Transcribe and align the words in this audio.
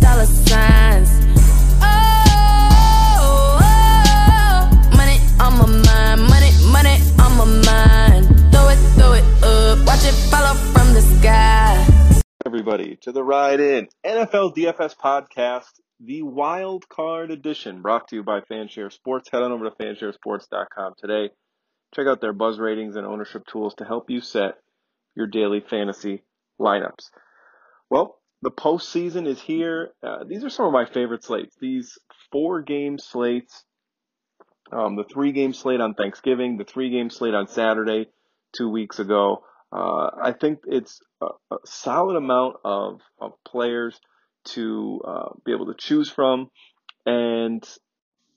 dollar 0.00 0.26
signs. 0.26 1.10
Oh, 1.80 3.58
oh, 3.62 4.96
money 4.96 5.18
on 5.40 5.52
my 5.58 5.66
mind, 5.66 6.20
money, 6.28 6.50
money 6.72 6.96
on 7.18 7.36
my 7.38 7.44
mind. 7.66 8.26
Throw 8.52 8.68
it, 8.68 8.78
throw 8.96 9.12
it 9.12 9.24
up, 9.42 9.86
watch 9.86 10.04
it 10.04 10.14
follow 10.30 10.54
from 10.72 10.94
the 10.94 11.02
sky. 11.20 12.20
everybody 12.46 12.96
to 13.02 13.12
the 13.12 13.22
Ride 13.22 13.60
In 13.60 13.88
NFL 14.04 14.54
DFS 14.56 14.96
podcast, 14.96 15.70
the 16.00 16.22
wild 16.22 16.88
card 16.88 17.30
edition, 17.30 17.82
brought 17.82 18.08
to 18.08 18.16
you 18.16 18.22
by 18.22 18.40
Fanshare 18.40 18.92
Sports. 18.92 19.28
Head 19.30 19.42
on 19.42 19.52
over 19.52 19.64
to 19.68 19.76
fansharesports.com 19.76 20.94
today. 20.98 21.30
Check 21.94 22.06
out 22.06 22.20
their 22.20 22.32
buzz 22.32 22.58
ratings 22.58 22.96
and 22.96 23.06
ownership 23.06 23.46
tools 23.46 23.74
to 23.76 23.84
help 23.84 24.10
you 24.10 24.20
set 24.20 24.54
your 25.14 25.26
daily 25.26 25.60
fantasy 25.60 26.22
lineups. 26.60 27.10
Well, 27.90 28.17
the 28.42 28.50
postseason 28.50 29.26
is 29.26 29.40
here. 29.40 29.90
Uh, 30.02 30.24
these 30.24 30.44
are 30.44 30.50
some 30.50 30.66
of 30.66 30.72
my 30.72 30.86
favorite 30.86 31.24
slates. 31.24 31.56
These 31.60 31.98
four 32.30 32.62
game 32.62 32.98
slates, 32.98 33.64
um, 34.72 34.96
the 34.96 35.04
three 35.04 35.32
game 35.32 35.52
slate 35.52 35.80
on 35.80 35.94
Thanksgiving, 35.94 36.56
the 36.56 36.64
three 36.64 36.90
game 36.90 37.10
slate 37.10 37.34
on 37.34 37.48
Saturday, 37.48 38.06
two 38.56 38.70
weeks 38.70 38.98
ago. 38.98 39.42
Uh, 39.72 40.10
I 40.22 40.34
think 40.38 40.60
it's 40.66 41.00
a, 41.20 41.26
a 41.50 41.58
solid 41.64 42.16
amount 42.16 42.56
of, 42.64 43.00
of 43.20 43.32
players 43.44 43.98
to 44.44 45.00
uh, 45.06 45.28
be 45.44 45.52
able 45.52 45.66
to 45.66 45.74
choose 45.74 46.08
from, 46.08 46.50
and 47.04 47.66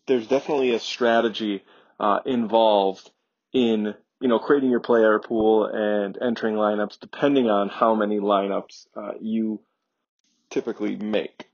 there's 0.08 0.28
definitely 0.28 0.74
a 0.74 0.80
strategy 0.80 1.64
uh, 2.00 2.20
involved 2.26 3.12
in 3.54 3.94
you 4.20 4.28
know 4.28 4.40
creating 4.40 4.72
your 4.72 4.80
player 4.80 5.20
pool 5.20 5.66
and 5.66 6.18
entering 6.22 6.56
lineups 6.56 7.00
depending 7.00 7.50
on 7.50 7.70
how 7.70 7.96
many 7.96 8.20
lineups 8.20 8.88
uh, 8.96 9.12
you 9.20 9.62
typically 10.52 10.96
make. 10.96 11.48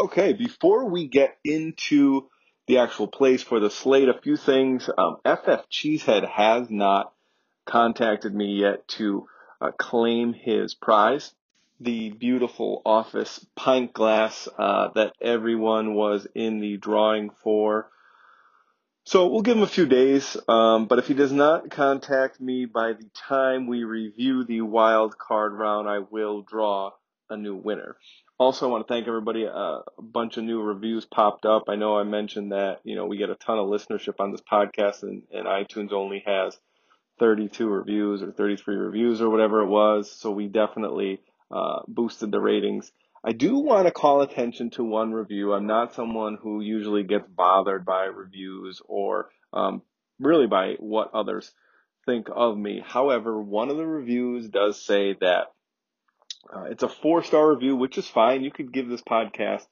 Okay, 0.00 0.32
before 0.32 0.88
we 0.88 1.06
get 1.06 1.36
into 1.44 2.28
the 2.66 2.78
actual 2.78 3.08
plays 3.08 3.42
for 3.42 3.60
the 3.60 3.70
slate, 3.70 4.08
a 4.08 4.18
few 4.18 4.36
things. 4.36 4.88
Um, 4.96 5.16
FF 5.24 5.68
Cheesehead 5.70 6.28
has 6.28 6.70
not 6.70 7.12
contacted 7.64 8.34
me 8.34 8.60
yet 8.60 8.86
to 8.88 9.28
uh, 9.60 9.70
claim 9.72 10.32
his 10.32 10.74
prize, 10.74 11.34
the 11.80 12.10
beautiful 12.10 12.82
office 12.84 13.44
pint 13.56 13.92
glass 13.92 14.48
uh, 14.58 14.88
that 14.94 15.12
everyone 15.20 15.94
was 15.94 16.26
in 16.34 16.60
the 16.60 16.76
drawing 16.76 17.30
for. 17.42 17.90
So 19.04 19.26
we'll 19.26 19.42
give 19.42 19.56
him 19.56 19.64
a 19.64 19.68
few 19.68 19.86
days, 19.86 20.36
um, 20.46 20.86
but 20.86 21.00
if 21.00 21.08
he 21.08 21.14
does 21.14 21.32
not 21.32 21.70
contact 21.70 22.40
me 22.40 22.66
by 22.66 22.92
the 22.92 23.08
time 23.14 23.66
we 23.66 23.82
review 23.82 24.44
the 24.44 24.60
wild 24.60 25.18
card 25.18 25.52
round, 25.54 25.88
I 25.88 25.98
will 25.98 26.42
draw 26.42 26.92
a 27.30 27.36
new 27.36 27.56
winner. 27.56 27.96
Also, 28.38 28.66
I 28.66 28.70
want 28.70 28.86
to 28.86 28.92
thank 28.92 29.06
everybody. 29.06 29.46
Uh, 29.46 29.80
a 29.98 30.02
bunch 30.02 30.36
of 30.36 30.44
new 30.44 30.60
reviews 30.60 31.04
popped 31.04 31.46
up. 31.46 31.64
I 31.68 31.76
know 31.76 31.98
I 31.98 32.02
mentioned 32.02 32.52
that 32.52 32.80
you 32.84 32.96
know 32.96 33.06
we 33.06 33.16
get 33.16 33.30
a 33.30 33.34
ton 33.34 33.58
of 33.58 33.66
listenership 33.66 34.14
on 34.18 34.32
this 34.32 34.40
podcast, 34.40 35.02
and, 35.02 35.22
and 35.32 35.46
iTunes 35.46 35.92
only 35.92 36.22
has 36.26 36.58
32 37.18 37.68
reviews 37.68 38.22
or 38.22 38.32
33 38.32 38.74
reviews 38.74 39.20
or 39.20 39.30
whatever 39.30 39.60
it 39.60 39.68
was. 39.68 40.10
So 40.10 40.30
we 40.30 40.48
definitely 40.48 41.20
uh, 41.50 41.80
boosted 41.86 42.32
the 42.32 42.40
ratings. 42.40 42.90
I 43.24 43.32
do 43.32 43.58
want 43.58 43.86
to 43.86 43.92
call 43.92 44.22
attention 44.22 44.70
to 44.70 44.82
one 44.82 45.12
review. 45.12 45.52
I'm 45.52 45.66
not 45.66 45.94
someone 45.94 46.36
who 46.42 46.60
usually 46.60 47.04
gets 47.04 47.28
bothered 47.28 47.84
by 47.84 48.06
reviews 48.06 48.82
or 48.84 49.28
um, 49.52 49.82
really 50.18 50.48
by 50.48 50.74
what 50.80 51.14
others 51.14 51.52
think 52.04 52.26
of 52.34 52.58
me. 52.58 52.82
However, 52.84 53.40
one 53.40 53.70
of 53.70 53.76
the 53.76 53.86
reviews 53.86 54.48
does 54.48 54.84
say 54.84 55.14
that 55.20 55.52
uh, 56.54 56.64
it's 56.64 56.82
a 56.82 56.88
four 56.88 57.22
star 57.22 57.50
review, 57.50 57.76
which 57.76 57.98
is 57.98 58.08
fine. 58.08 58.42
You 58.42 58.50
could 58.50 58.72
give 58.72 58.88
this 58.88 59.02
podcast 59.02 59.66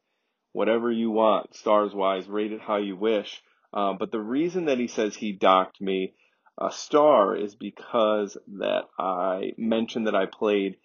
whatever 0.53 0.91
you 0.91 1.11
want, 1.11 1.55
stars 1.55 1.95
wise, 1.95 2.27
rate 2.27 2.53
it 2.53 2.61
how 2.61 2.77
you 2.77 2.97
wish. 2.97 3.43
Um, 3.73 3.97
but 3.99 4.11
the 4.11 4.21
reason 4.21 4.65
that 4.65 4.79
he 4.79 4.89
says 4.89 5.15
he 5.15 5.33
docked 5.33 5.81
me 5.81 6.15
a 6.61 6.71
star 6.71 7.37
is 7.37 7.55
because 7.55 8.37
that 8.59 8.83
I 8.99 9.53
mentioned 9.57 10.07
that 10.07 10.17
I 10.17 10.27
played 10.27 10.77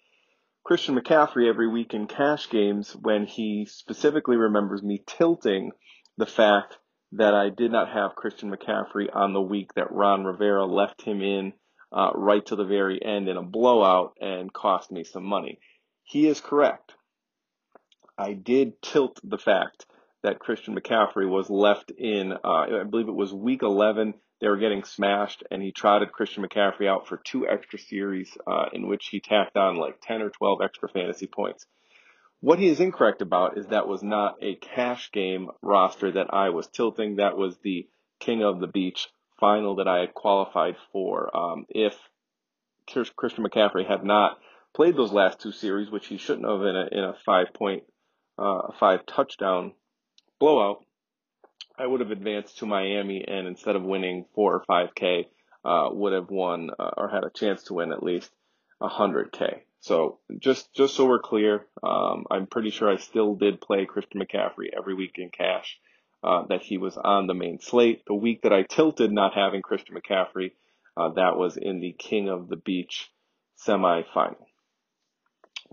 Christian 0.64 0.98
McCaffrey 0.98 1.48
every 1.48 1.68
week 1.68 1.94
in 1.94 2.06
cash 2.06 2.48
games 2.48 2.94
when 2.94 3.26
he 3.26 3.66
specifically 3.68 4.36
remembers 4.36 4.82
me 4.82 5.02
tilting 5.06 5.72
the 6.16 6.26
fact 6.26 6.76
that 7.12 7.34
I 7.34 7.50
did 7.50 7.70
not 7.70 7.92
have 7.92 8.16
Christian 8.16 8.50
McCaffrey 8.50 9.06
on 9.12 9.32
the 9.32 9.40
week 9.40 9.74
that 9.74 9.92
Ron 9.92 10.24
Rivera 10.24 10.64
left 10.64 11.02
him 11.02 11.22
in 11.22 11.52
uh, 11.92 12.10
right 12.14 12.44
to 12.46 12.56
the 12.56 12.64
very 12.64 13.00
end 13.04 13.28
in 13.28 13.36
a 13.36 13.42
blowout 13.42 14.14
and 14.20 14.52
cost 14.52 14.90
me 14.90 15.04
some 15.04 15.24
money. 15.24 15.60
He 16.06 16.28
is 16.28 16.40
correct. 16.40 16.94
I 18.16 18.32
did 18.32 18.80
tilt 18.80 19.18
the 19.24 19.38
fact 19.38 19.86
that 20.22 20.38
Christian 20.38 20.78
McCaffrey 20.78 21.28
was 21.28 21.50
left 21.50 21.90
in, 21.90 22.32
uh, 22.32 22.38
I 22.44 22.84
believe 22.84 23.08
it 23.08 23.14
was 23.14 23.34
week 23.34 23.62
11. 23.62 24.14
They 24.40 24.48
were 24.48 24.56
getting 24.56 24.84
smashed, 24.84 25.42
and 25.50 25.60
he 25.60 25.72
trotted 25.72 26.12
Christian 26.12 26.44
McCaffrey 26.44 26.86
out 26.86 27.08
for 27.08 27.16
two 27.16 27.48
extra 27.48 27.80
series 27.80 28.30
uh, 28.46 28.66
in 28.72 28.86
which 28.86 29.08
he 29.08 29.18
tacked 29.18 29.56
on 29.56 29.76
like 29.76 30.00
10 30.00 30.22
or 30.22 30.30
12 30.30 30.60
extra 30.62 30.88
fantasy 30.88 31.26
points. 31.26 31.66
What 32.40 32.60
he 32.60 32.68
is 32.68 32.78
incorrect 32.78 33.20
about 33.20 33.58
is 33.58 33.66
that 33.66 33.88
was 33.88 34.04
not 34.04 34.36
a 34.40 34.54
cash 34.54 35.10
game 35.10 35.50
roster 35.60 36.12
that 36.12 36.32
I 36.32 36.50
was 36.50 36.68
tilting. 36.68 37.16
That 37.16 37.36
was 37.36 37.56
the 37.58 37.88
King 38.20 38.44
of 38.44 38.60
the 38.60 38.68
Beach 38.68 39.08
final 39.40 39.76
that 39.76 39.88
I 39.88 39.98
had 39.98 40.14
qualified 40.14 40.76
for. 40.92 41.36
Um, 41.36 41.66
if 41.68 41.98
Christian 42.86 43.44
McCaffrey 43.44 43.86
had 43.88 44.04
not 44.04 44.38
played 44.76 44.94
those 44.94 45.12
last 45.12 45.40
two 45.40 45.52
series, 45.52 45.90
which 45.90 46.06
he 46.06 46.18
shouldn't 46.18 46.46
have 46.46 46.60
in 46.60 46.76
a, 46.76 46.86
in 46.92 47.04
a 47.04 47.14
five 47.24 47.46
point, 47.54 47.84
uh, 48.38 48.72
five 48.78 49.06
touchdown 49.06 49.72
blowout, 50.38 50.84
I 51.78 51.86
would 51.86 52.00
have 52.00 52.10
advanced 52.10 52.58
to 52.58 52.66
Miami 52.66 53.24
and 53.26 53.48
instead 53.48 53.74
of 53.74 53.82
winning 53.82 54.26
four 54.34 54.54
or 54.54 54.64
five 54.66 54.94
K, 54.94 55.28
uh, 55.64 55.88
would 55.92 56.12
have 56.12 56.30
won 56.30 56.70
uh, 56.78 56.90
or 56.98 57.08
had 57.08 57.24
a 57.24 57.30
chance 57.30 57.64
to 57.64 57.74
win 57.74 57.90
at 57.90 58.02
least 58.02 58.30
hundred 58.80 59.32
K. 59.32 59.64
So 59.80 60.18
just 60.38 60.72
just 60.74 60.94
so 60.94 61.06
we're 61.06 61.20
clear, 61.20 61.66
um, 61.82 62.24
I'm 62.30 62.46
pretty 62.46 62.70
sure 62.70 62.92
I 62.92 62.98
still 62.98 63.34
did 63.34 63.60
play 63.60 63.86
Christian 63.86 64.20
McCaffrey 64.20 64.68
every 64.76 64.94
week 64.94 65.14
in 65.16 65.30
cash. 65.30 65.78
Uh, 66.22 66.44
that 66.48 66.62
he 66.62 66.76
was 66.76 66.96
on 66.96 67.26
the 67.26 67.34
main 67.34 67.60
slate. 67.60 68.02
The 68.06 68.14
week 68.14 68.42
that 68.42 68.52
I 68.52 68.62
tilted 68.62 69.12
not 69.12 69.34
having 69.34 69.62
Christian 69.62 69.96
McCaffrey, 69.96 70.52
uh, 70.96 71.10
that 71.10 71.36
was 71.36 71.56
in 71.56 71.80
the 71.80 71.92
King 71.92 72.28
of 72.28 72.48
the 72.48 72.56
Beach 72.56 73.10
semifinal. 73.64 74.36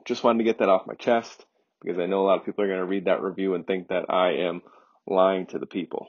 Just 0.06 0.24
wanted 0.24 0.40
to 0.40 0.44
get 0.44 0.59
that 0.59 0.70
off 0.70 0.88
my 0.88 0.96
chest 0.96 1.46
because 1.81 2.00
I 2.00 2.06
know 2.06 2.22
a 2.22 2.28
lot 2.28 2.40
of 2.40 2.46
people 2.46 2.64
are 2.64 2.68
going 2.68 2.80
to 2.80 2.86
read 2.86 3.06
that 3.06 3.22
review 3.22 3.56
and 3.56 3.66
think 3.66 3.90
that 3.90 4.06
I 4.09 4.46
am 4.48 4.62
lying 5.06 5.48
to 5.48 5.59
the 5.59 5.66
people. 5.66 6.08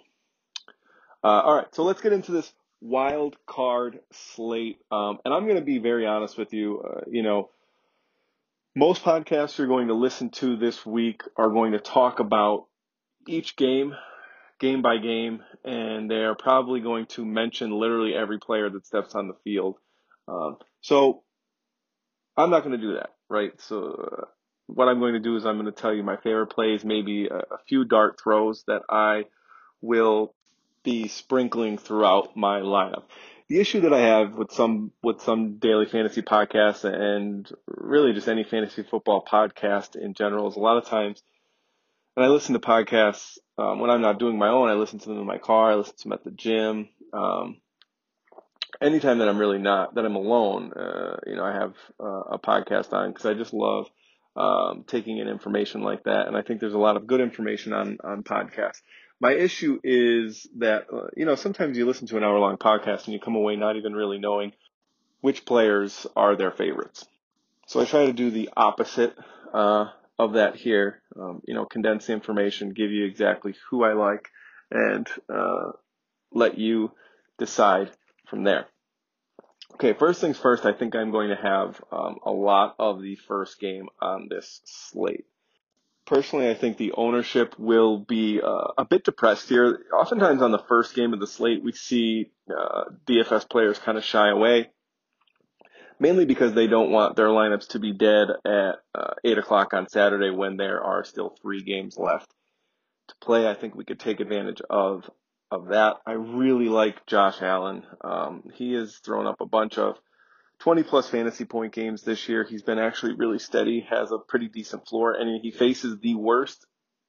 Uh, 1.22 1.40
all 1.40 1.56
right, 1.56 1.74
so 1.74 1.82
let's 1.84 2.00
get 2.00 2.12
into 2.12 2.32
this 2.32 2.52
wild 2.80 3.36
card 3.46 4.00
slate. 4.12 4.78
Um, 4.90 5.18
and 5.24 5.32
I'm 5.32 5.44
going 5.44 5.56
to 5.56 5.64
be 5.64 5.78
very 5.78 6.06
honest 6.06 6.36
with 6.36 6.52
you. 6.52 6.80
Uh, 6.80 7.00
you 7.10 7.22
know, 7.22 7.50
most 8.76 9.02
podcasts 9.02 9.58
you're 9.58 9.66
going 9.66 9.88
to 9.88 9.94
listen 9.94 10.30
to 10.30 10.56
this 10.56 10.84
week 10.84 11.22
are 11.36 11.48
going 11.48 11.72
to 11.72 11.78
talk 11.78 12.20
about 12.20 12.66
each 13.26 13.56
game, 13.56 13.94
game 14.60 14.82
by 14.82 14.98
game, 14.98 15.40
and 15.64 16.10
they 16.10 16.24
are 16.24 16.34
probably 16.34 16.80
going 16.80 17.06
to 17.06 17.24
mention 17.24 17.70
literally 17.70 18.14
every 18.14 18.38
player 18.38 18.68
that 18.68 18.86
steps 18.86 19.14
on 19.14 19.28
the 19.28 19.36
field. 19.44 19.76
Um, 20.28 20.58
so 20.80 21.23
I'm 22.36 22.50
not 22.50 22.64
going 22.64 22.78
to 22.78 22.86
do 22.86 22.94
that, 22.94 23.10
right? 23.28 23.52
So 23.60 24.08
uh, 24.22 24.24
what 24.66 24.88
I'm 24.88 24.98
going 24.98 25.14
to 25.14 25.20
do 25.20 25.36
is 25.36 25.46
I'm 25.46 25.58
going 25.58 25.72
to 25.72 25.80
tell 25.80 25.92
you 25.92 26.02
my 26.02 26.16
favorite 26.16 26.48
plays, 26.48 26.84
maybe 26.84 27.28
a, 27.28 27.36
a 27.36 27.58
few 27.68 27.84
dart 27.84 28.20
throws 28.22 28.64
that 28.66 28.82
I 28.88 29.24
will 29.80 30.34
be 30.82 31.08
sprinkling 31.08 31.78
throughout 31.78 32.36
my 32.36 32.60
lineup. 32.60 33.04
The 33.48 33.60
issue 33.60 33.82
that 33.82 33.92
I 33.92 34.00
have 34.00 34.34
with 34.34 34.52
some 34.52 34.90
with 35.02 35.20
some 35.20 35.58
daily 35.58 35.86
fantasy 35.86 36.22
podcasts 36.22 36.84
and 36.84 37.50
really 37.66 38.14
just 38.14 38.26
any 38.26 38.42
fantasy 38.42 38.82
football 38.82 39.22
podcast 39.30 39.96
in 39.96 40.14
general 40.14 40.48
is 40.48 40.56
a 40.56 40.60
lot 40.60 40.78
of 40.78 40.86
times 40.86 41.22
and 42.16 42.24
I 42.24 42.28
listen 42.28 42.52
to 42.54 42.60
podcasts 42.60 43.38
um, 43.58 43.80
when 43.80 43.90
I'm 43.90 44.00
not 44.00 44.18
doing 44.18 44.38
my 44.38 44.48
own, 44.48 44.68
I 44.68 44.74
listen 44.74 44.98
to 45.00 45.08
them 45.08 45.18
in 45.18 45.26
my 45.26 45.38
car, 45.38 45.72
I 45.72 45.74
listen 45.74 45.96
to 45.96 46.02
them 46.04 46.12
at 46.12 46.24
the 46.24 46.30
gym. 46.30 46.88
Um, 47.12 47.60
anytime 48.80 49.18
that 49.18 49.28
I'm 49.28 49.38
really 49.38 49.58
not 49.58 49.94
that 49.94 50.04
I'm 50.04 50.16
alone, 50.16 50.72
uh, 50.72 51.16
you 51.26 51.36
know, 51.36 51.44
I 51.44 51.52
have 51.52 51.74
uh, 52.00 52.34
a 52.34 52.38
podcast 52.38 52.92
on 52.92 53.10
because 53.10 53.26
I 53.26 53.34
just 53.34 53.52
love 53.52 53.88
um, 54.36 54.84
taking 54.86 55.18
in 55.18 55.28
information 55.28 55.82
like 55.82 56.04
that. 56.04 56.26
And 56.26 56.36
I 56.36 56.42
think 56.42 56.60
there's 56.60 56.74
a 56.74 56.78
lot 56.78 56.96
of 56.96 57.06
good 57.06 57.20
information 57.20 57.72
on, 57.72 57.98
on 58.02 58.22
podcasts. 58.22 58.82
My 59.20 59.32
issue 59.32 59.80
is 59.84 60.46
that, 60.58 60.86
uh, 60.92 61.06
you 61.16 61.24
know, 61.24 61.36
sometimes 61.36 61.78
you 61.78 61.86
listen 61.86 62.06
to 62.08 62.16
an 62.16 62.24
hour 62.24 62.38
long 62.38 62.56
podcast 62.56 63.04
and 63.04 63.14
you 63.14 63.20
come 63.20 63.36
away 63.36 63.56
not 63.56 63.76
even 63.76 63.94
really 63.94 64.18
knowing 64.18 64.52
which 65.20 65.46
players 65.46 66.06
are 66.16 66.36
their 66.36 66.50
favorites. 66.50 67.06
So 67.66 67.80
I 67.80 67.86
try 67.86 68.06
to 68.06 68.12
do 68.12 68.30
the 68.30 68.50
opposite, 68.56 69.16
uh, 69.52 69.86
of 70.18 70.34
that 70.34 70.56
here. 70.56 71.00
Um, 71.18 71.40
you 71.46 71.54
know, 71.54 71.64
condense 71.64 72.06
the 72.06 72.12
information, 72.12 72.72
give 72.72 72.90
you 72.90 73.04
exactly 73.04 73.54
who 73.70 73.84
I 73.84 73.94
like, 73.94 74.28
and, 74.70 75.08
uh, 75.32 75.72
let 76.32 76.58
you 76.58 76.90
decide 77.38 77.90
from 78.26 78.44
there. 78.44 78.66
Okay, 79.74 79.92
first 79.92 80.20
things 80.20 80.38
first, 80.38 80.64
I 80.64 80.72
think 80.72 80.94
I'm 80.94 81.10
going 81.10 81.30
to 81.30 81.36
have 81.36 81.82
um, 81.90 82.18
a 82.24 82.30
lot 82.30 82.76
of 82.78 83.02
the 83.02 83.16
first 83.16 83.58
game 83.58 83.88
on 84.00 84.28
this 84.28 84.60
slate. 84.64 85.24
personally, 86.06 86.48
I 86.48 86.54
think 86.54 86.76
the 86.76 86.92
ownership 86.92 87.54
will 87.58 87.98
be 87.98 88.40
uh, 88.40 88.68
a 88.78 88.84
bit 88.84 89.04
depressed 89.04 89.48
here. 89.48 89.80
Oftentimes 89.92 90.42
on 90.42 90.52
the 90.52 90.62
first 90.68 90.94
game 90.94 91.12
of 91.12 91.18
the 91.20 91.26
slate, 91.26 91.64
we 91.64 91.72
see 91.72 92.30
uh, 92.48 92.84
DFS 93.06 93.48
players 93.48 93.78
kind 93.78 93.98
of 93.98 94.04
shy 94.04 94.28
away, 94.28 94.70
mainly 95.98 96.24
because 96.24 96.52
they 96.52 96.66
don't 96.68 96.92
want 96.92 97.16
their 97.16 97.28
lineups 97.28 97.68
to 97.70 97.78
be 97.78 97.92
dead 97.92 98.28
at 98.44 98.76
uh, 98.94 99.14
8 99.24 99.38
o'clock 99.38 99.74
on 99.74 99.88
Saturday 99.88 100.30
when 100.30 100.56
there 100.56 100.82
are 100.82 101.04
still 101.04 101.34
three 101.42 101.62
games 101.62 101.96
left 101.98 102.30
to 103.08 103.14
play. 103.20 103.48
I 103.48 103.54
think 103.54 103.74
we 103.74 103.84
could 103.84 103.98
take 103.98 104.20
advantage 104.20 104.60
of 104.70 105.10
of 105.54 105.68
that. 105.68 105.96
I 106.06 106.12
really 106.12 106.68
like 106.68 107.06
Josh 107.06 107.40
Allen. 107.40 107.84
Um, 108.02 108.44
he 108.54 108.74
has 108.74 108.96
thrown 108.96 109.26
up 109.26 109.40
a 109.40 109.46
bunch 109.46 109.78
of 109.78 109.96
20 110.60 110.82
plus 110.82 111.08
fantasy 111.08 111.44
point 111.44 111.72
games 111.72 112.02
this 112.02 112.28
year. 112.28 112.44
He's 112.44 112.62
been 112.62 112.78
actually 112.78 113.14
really 113.14 113.38
steady, 113.38 113.86
has 113.88 114.12
a 114.12 114.18
pretty 114.18 114.48
decent 114.48 114.86
floor, 114.86 115.14
and 115.14 115.40
he 115.40 115.50
faces 115.50 115.98
the 116.00 116.14
worst 116.14 116.66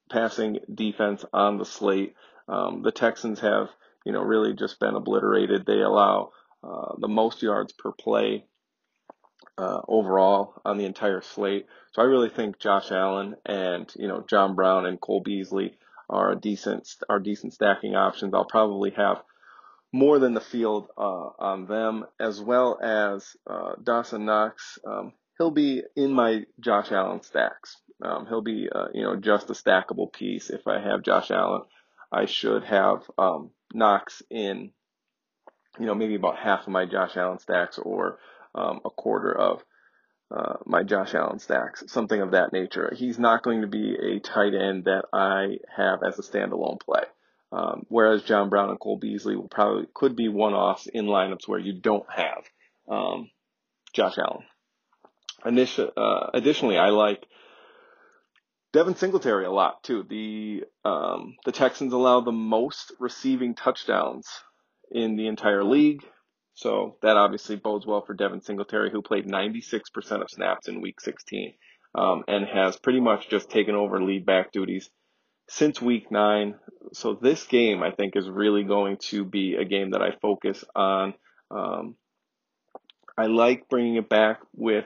passing 0.09 0.59
defense 0.73 1.25
on 1.33 1.57
the 1.57 1.65
slate. 1.65 2.15
Um, 2.47 2.83
the 2.83 2.91
Texans 2.91 3.39
have, 3.39 3.69
you 4.05 4.11
know, 4.11 4.21
really 4.21 4.53
just 4.53 4.79
been 4.79 4.95
obliterated. 4.95 5.65
They 5.65 5.81
allow 5.81 6.31
uh, 6.63 6.93
the 6.99 7.07
most 7.07 7.41
yards 7.41 7.73
per 7.73 7.91
play 7.91 8.45
uh, 9.57 9.81
overall 9.87 10.61
on 10.65 10.77
the 10.77 10.85
entire 10.85 11.21
slate. 11.21 11.65
So 11.93 12.01
I 12.01 12.05
really 12.05 12.29
think 12.29 12.59
Josh 12.59 12.91
Allen 12.91 13.35
and 13.45 13.91
you 13.95 14.07
know 14.07 14.25
John 14.27 14.55
Brown 14.55 14.85
and 14.85 14.99
Cole 14.99 15.21
Beasley 15.21 15.77
are 16.09 16.35
decent 16.35 16.87
are 17.09 17.19
decent 17.19 17.53
stacking 17.53 17.95
options. 17.95 18.33
I'll 18.33 18.45
probably 18.45 18.91
have 18.91 19.21
more 19.91 20.19
than 20.19 20.33
the 20.33 20.41
field 20.41 20.89
uh, 20.97 21.29
on 21.39 21.67
them, 21.67 22.05
as 22.19 22.41
well 22.41 22.77
as 22.81 23.35
uh, 23.49 23.73
Dawson 23.81 24.25
Knox. 24.25 24.77
Um, 24.85 25.13
he'll 25.37 25.51
be 25.51 25.83
in 25.95 26.11
my 26.11 26.43
Josh 26.59 26.91
Allen 26.91 27.23
stacks. 27.23 27.77
Um, 28.03 28.25
he'll 28.27 28.41
be, 28.41 28.67
uh, 28.73 28.87
you 28.93 29.03
know, 29.03 29.15
just 29.15 29.49
a 29.49 29.53
stackable 29.53 30.11
piece. 30.11 30.49
If 30.49 30.67
I 30.67 30.81
have 30.81 31.03
Josh 31.03 31.31
Allen, 31.31 31.61
I 32.11 32.25
should 32.25 32.65
have 32.65 33.03
um, 33.17 33.51
Knox 33.73 34.21
in, 34.29 34.71
you 35.79 35.85
know, 35.85 35.95
maybe 35.95 36.15
about 36.15 36.37
half 36.37 36.61
of 36.61 36.69
my 36.69 36.85
Josh 36.85 37.15
Allen 37.15 37.39
stacks 37.39 37.79
or 37.79 38.19
um, 38.53 38.81
a 38.83 38.89
quarter 38.89 39.31
of 39.31 39.63
uh, 40.31 40.55
my 40.65 40.83
Josh 40.83 41.13
Allen 41.13 41.39
stacks, 41.39 41.83
something 41.87 42.21
of 42.21 42.31
that 42.31 42.51
nature. 42.51 42.93
He's 42.95 43.19
not 43.19 43.43
going 43.43 43.61
to 43.61 43.67
be 43.67 43.95
a 43.95 44.19
tight 44.19 44.53
end 44.53 44.85
that 44.85 45.05
I 45.13 45.57
have 45.75 45.99
as 46.03 46.17
a 46.17 46.23
standalone 46.23 46.79
play. 46.79 47.03
Um, 47.51 47.85
whereas 47.89 48.23
John 48.23 48.49
Brown 48.49 48.69
and 48.69 48.79
Cole 48.79 48.97
Beasley 48.97 49.35
will 49.35 49.47
probably 49.47 49.87
could 49.93 50.15
be 50.15 50.27
one 50.27 50.53
offs 50.53 50.87
in 50.87 51.05
lineups 51.05 51.47
where 51.47 51.59
you 51.59 51.79
don't 51.79 52.05
have 52.13 52.43
um, 52.89 53.29
Josh 53.93 54.17
Allen. 54.17 54.43
Initial, 55.45 55.91
uh, 55.95 56.31
additionally, 56.33 56.77
I 56.77 56.89
like 56.89 57.25
Devin 58.73 58.95
Singletary 58.95 59.45
a 59.45 59.51
lot 59.51 59.83
too. 59.83 60.03
The 60.09 60.63
um, 60.83 61.35
the 61.45 61.51
Texans 61.51 61.93
allow 61.93 62.19
the 62.19 62.31
most 62.31 62.91
receiving 62.99 63.55
touchdowns 63.55 64.27
in 64.91 65.15
the 65.15 65.27
entire 65.27 65.63
league, 65.63 66.03
so 66.55 66.95
that 67.01 67.17
obviously 67.17 67.57
bodes 67.57 67.85
well 67.85 68.01
for 68.01 68.13
Devin 68.13 68.41
Singletary, 68.41 68.89
who 68.89 69.01
played 69.01 69.27
96% 69.27 70.21
of 70.21 70.29
snaps 70.29 70.69
in 70.69 70.81
Week 70.81 70.99
16 71.01 71.53
um, 71.93 72.23
and 72.29 72.45
has 72.47 72.77
pretty 72.77 73.01
much 73.01 73.29
just 73.29 73.49
taken 73.49 73.75
over 73.75 74.01
lead 74.01 74.25
back 74.25 74.53
duties 74.53 74.89
since 75.49 75.81
week 75.81 76.11
nine. 76.11 76.55
So 76.93 77.13
this 77.13 77.45
game, 77.45 77.83
I 77.83 77.91
think, 77.91 78.15
is 78.15 78.29
really 78.29 78.63
going 78.63 78.97
to 79.09 79.25
be 79.25 79.55
a 79.55 79.65
game 79.65 79.91
that 79.91 80.01
I 80.01 80.11
focus 80.21 80.63
on. 80.73 81.13
Um, 81.51 81.95
I 83.17 83.27
like 83.27 83.67
bringing 83.67 83.95
it 83.95 84.07
back 84.09 84.39
with, 84.55 84.85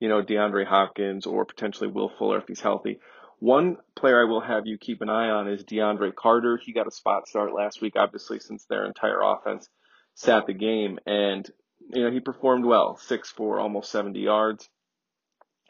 you 0.00 0.08
know, 0.08 0.22
DeAndre 0.22 0.66
Hopkins 0.66 1.26
or 1.26 1.44
potentially 1.44 1.90
Will 1.90 2.10
Fuller 2.18 2.38
if 2.38 2.48
he's 2.48 2.60
healthy. 2.60 2.98
One 3.40 3.76
player 3.94 4.22
I 4.22 4.28
will 4.28 4.40
have 4.40 4.66
you 4.66 4.78
keep 4.78 5.02
an 5.02 5.10
eye 5.10 5.28
on 5.28 5.48
is 5.48 5.64
DeAndre 5.64 6.14
Carter. 6.14 6.58
He 6.62 6.72
got 6.72 6.86
a 6.86 6.90
spot 6.90 7.28
start 7.28 7.54
last 7.54 7.82
week, 7.82 7.94
obviously, 7.96 8.38
since 8.40 8.64
their 8.64 8.86
entire 8.86 9.20
offense 9.22 9.68
sat 10.14 10.46
the 10.46 10.54
game. 10.54 10.98
And, 11.06 11.48
you 11.92 12.04
know, 12.04 12.10
he 12.10 12.20
performed 12.20 12.64
well, 12.64 12.98
6'4, 13.08 13.60
almost 13.60 13.90
70 13.90 14.20
yards. 14.20 14.68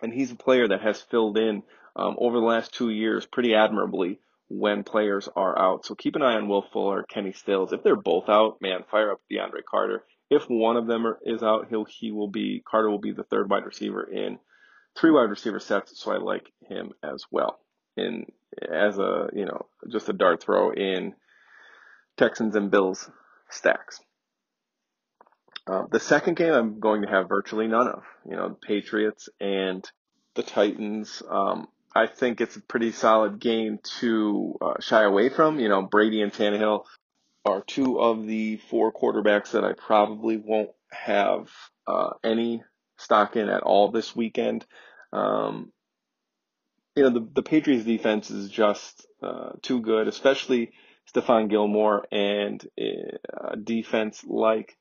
And 0.02 0.12
he's 0.12 0.32
a 0.32 0.36
player 0.36 0.68
that 0.68 0.82
has 0.82 1.00
filled 1.00 1.38
in 1.38 1.62
um, 1.96 2.16
over 2.18 2.38
the 2.38 2.46
last 2.46 2.72
two 2.72 2.90
years 2.90 3.26
pretty 3.26 3.54
admirably 3.54 4.20
when 4.48 4.82
players 4.82 5.28
are 5.36 5.56
out. 5.58 5.86
So 5.86 5.94
keep 5.94 6.16
an 6.16 6.22
eye 6.22 6.34
on 6.34 6.48
Will 6.48 6.64
Fuller, 6.72 7.04
Kenny 7.04 7.32
Stills. 7.32 7.72
If 7.72 7.82
they're 7.82 7.96
both 7.96 8.28
out, 8.28 8.60
man, 8.60 8.84
fire 8.90 9.12
up 9.12 9.20
DeAndre 9.30 9.64
Carter. 9.68 10.04
If 10.28 10.44
one 10.48 10.76
of 10.76 10.86
them 10.86 11.06
is 11.24 11.42
out, 11.42 11.68
he'll 11.68 11.84
he 11.84 12.12
will 12.12 12.28
be 12.28 12.62
Carter 12.68 12.90
will 12.90 13.00
be 13.00 13.12
the 13.12 13.24
third 13.24 13.50
wide 13.50 13.64
receiver 13.64 14.02
in 14.02 14.38
three 14.96 15.10
wide 15.10 15.30
receiver 15.30 15.60
sets. 15.60 16.00
So 16.00 16.12
I 16.12 16.18
like 16.18 16.52
him 16.68 16.92
as 17.02 17.24
well. 17.30 17.58
In 17.96 18.26
as 18.70 18.98
a 18.98 19.28
you 19.32 19.44
know 19.44 19.66
just 19.90 20.08
a 20.08 20.12
dart 20.12 20.42
throw 20.42 20.72
in 20.72 21.14
Texans 22.16 22.56
and 22.56 22.70
Bills 22.70 23.10
stacks. 23.48 24.00
Uh, 25.66 25.84
the 25.90 26.00
second 26.00 26.36
game 26.36 26.52
I'm 26.52 26.80
going 26.80 27.02
to 27.02 27.08
have 27.08 27.28
virtually 27.28 27.68
none 27.68 27.88
of. 27.88 28.02
You 28.28 28.36
know, 28.36 28.56
Patriots 28.60 29.28
and 29.40 29.88
the 30.34 30.42
Titans. 30.42 31.22
Um, 31.28 31.68
I 31.94 32.06
think 32.06 32.40
it's 32.40 32.56
a 32.56 32.60
pretty 32.60 32.92
solid 32.92 33.40
game 33.40 33.78
to 33.98 34.56
uh, 34.60 34.74
shy 34.80 35.02
away 35.02 35.28
from. 35.28 35.60
You 35.60 35.68
know, 35.68 35.82
Brady 35.82 36.22
and 36.22 36.32
Tannehill 36.32 36.84
are 37.44 37.62
two 37.62 38.00
of 38.00 38.26
the 38.26 38.58
four 38.68 38.92
quarterbacks 38.92 39.52
that 39.52 39.64
I 39.64 39.72
probably 39.72 40.36
won't 40.36 40.70
have 40.90 41.50
uh, 41.86 42.10
any 42.22 42.62
stock 42.98 43.36
in 43.36 43.48
at 43.48 43.62
all 43.62 43.90
this 43.90 44.14
weekend. 44.14 44.66
Um, 45.12 45.72
you 46.94 47.04
know, 47.04 47.10
the, 47.10 47.28
the 47.34 47.42
Patriots 47.42 47.84
defense 47.84 48.30
is 48.30 48.50
just 48.50 49.06
uh, 49.22 49.52
too 49.62 49.80
good, 49.80 50.06
especially 50.06 50.72
Stephon 51.12 51.48
Gilmore 51.48 52.06
and 52.12 52.64
uh, 52.80 53.52
a 53.52 53.56
defense 53.56 54.22
like 54.26 54.76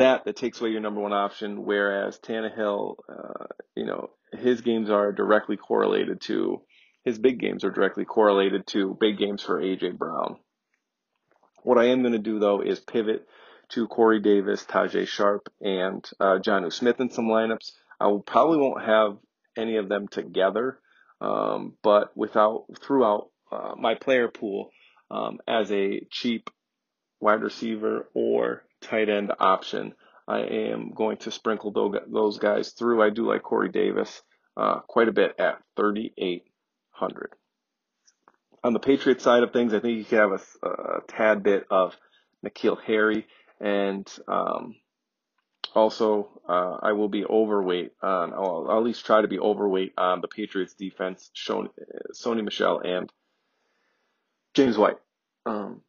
that 0.00 0.24
that 0.24 0.36
takes 0.36 0.60
away 0.60 0.70
your 0.70 0.80
number 0.80 1.00
one 1.00 1.12
option. 1.12 1.64
Whereas 1.64 2.18
Tannehill, 2.18 2.96
uh, 3.08 3.46
you 3.74 3.86
know, 3.86 4.10
his 4.32 4.60
games 4.60 4.90
are 4.90 5.12
directly 5.12 5.56
correlated 5.56 6.20
to 6.22 6.62
his 7.04 7.18
big 7.18 7.40
games 7.40 7.64
are 7.64 7.70
directly 7.70 8.04
correlated 8.04 8.66
to 8.68 8.96
big 9.00 9.18
games 9.18 9.42
for 9.42 9.60
AJ 9.60 9.96
Brown. 9.96 10.36
What 11.62 11.78
I 11.78 11.86
am 11.86 12.02
going 12.02 12.12
to 12.12 12.18
do 12.18 12.38
though 12.38 12.60
is 12.60 12.80
pivot 12.80 13.26
to 13.70 13.86
Corey 13.86 14.20
Davis, 14.20 14.64
Tajaé 14.64 15.06
Sharpe, 15.06 15.48
and 15.60 16.08
uh, 16.18 16.38
Jonnu 16.38 16.72
Smith 16.72 17.00
in 17.00 17.10
some 17.10 17.26
lineups. 17.26 17.72
I 17.98 18.08
will 18.08 18.20
probably 18.20 18.58
won't 18.58 18.84
have 18.84 19.18
any 19.56 19.76
of 19.76 19.88
them 19.88 20.08
together, 20.08 20.78
um, 21.20 21.74
but 21.82 22.16
without 22.16 22.64
throughout 22.80 23.28
uh, 23.52 23.74
my 23.78 23.94
player 23.94 24.28
pool 24.28 24.70
um, 25.10 25.38
as 25.46 25.70
a 25.70 26.00
cheap 26.10 26.50
wide 27.20 27.42
receiver 27.42 28.08
or 28.14 28.64
tight 28.80 29.08
end 29.08 29.32
option. 29.38 29.94
I 30.26 30.40
am 30.40 30.92
going 30.94 31.18
to 31.18 31.30
sprinkle 31.30 31.72
those 32.08 32.38
guys 32.38 32.70
through. 32.70 33.02
I 33.02 33.10
do 33.10 33.28
like 33.28 33.42
Corey 33.42 33.68
Davis 33.68 34.22
uh, 34.56 34.80
quite 34.80 35.08
a 35.08 35.12
bit 35.12 35.34
at 35.38 35.58
3,800. 35.76 37.30
On 38.62 38.72
the 38.72 38.78
Patriots 38.78 39.24
side 39.24 39.42
of 39.42 39.52
things, 39.52 39.72
I 39.72 39.80
think 39.80 39.98
you 39.98 40.04
could 40.04 40.18
have 40.18 40.32
a, 40.32 40.68
a 40.68 41.00
tad 41.08 41.42
bit 41.42 41.66
of 41.70 41.96
N'Keal 42.44 42.80
Harry, 42.82 43.26
and 43.58 44.06
um, 44.28 44.76
also 45.74 46.28
uh, 46.48 46.76
I 46.82 46.92
will 46.92 47.08
be 47.08 47.24
overweight 47.24 47.92
on. 48.02 48.32
I'll, 48.34 48.66
I'll, 48.68 48.78
at 48.78 48.84
least 48.84 49.06
try 49.06 49.22
to 49.22 49.28
be 49.28 49.38
overweight 49.38 49.94
on 49.96 50.20
the 50.20 50.28
Patriots 50.28 50.74
defense. 50.74 51.30
Shown, 51.32 51.70
Sony 52.14 52.44
Michel 52.44 52.80
and 52.80 53.10
James 54.54 54.76
White. 54.76 54.98
Um, 55.46 55.82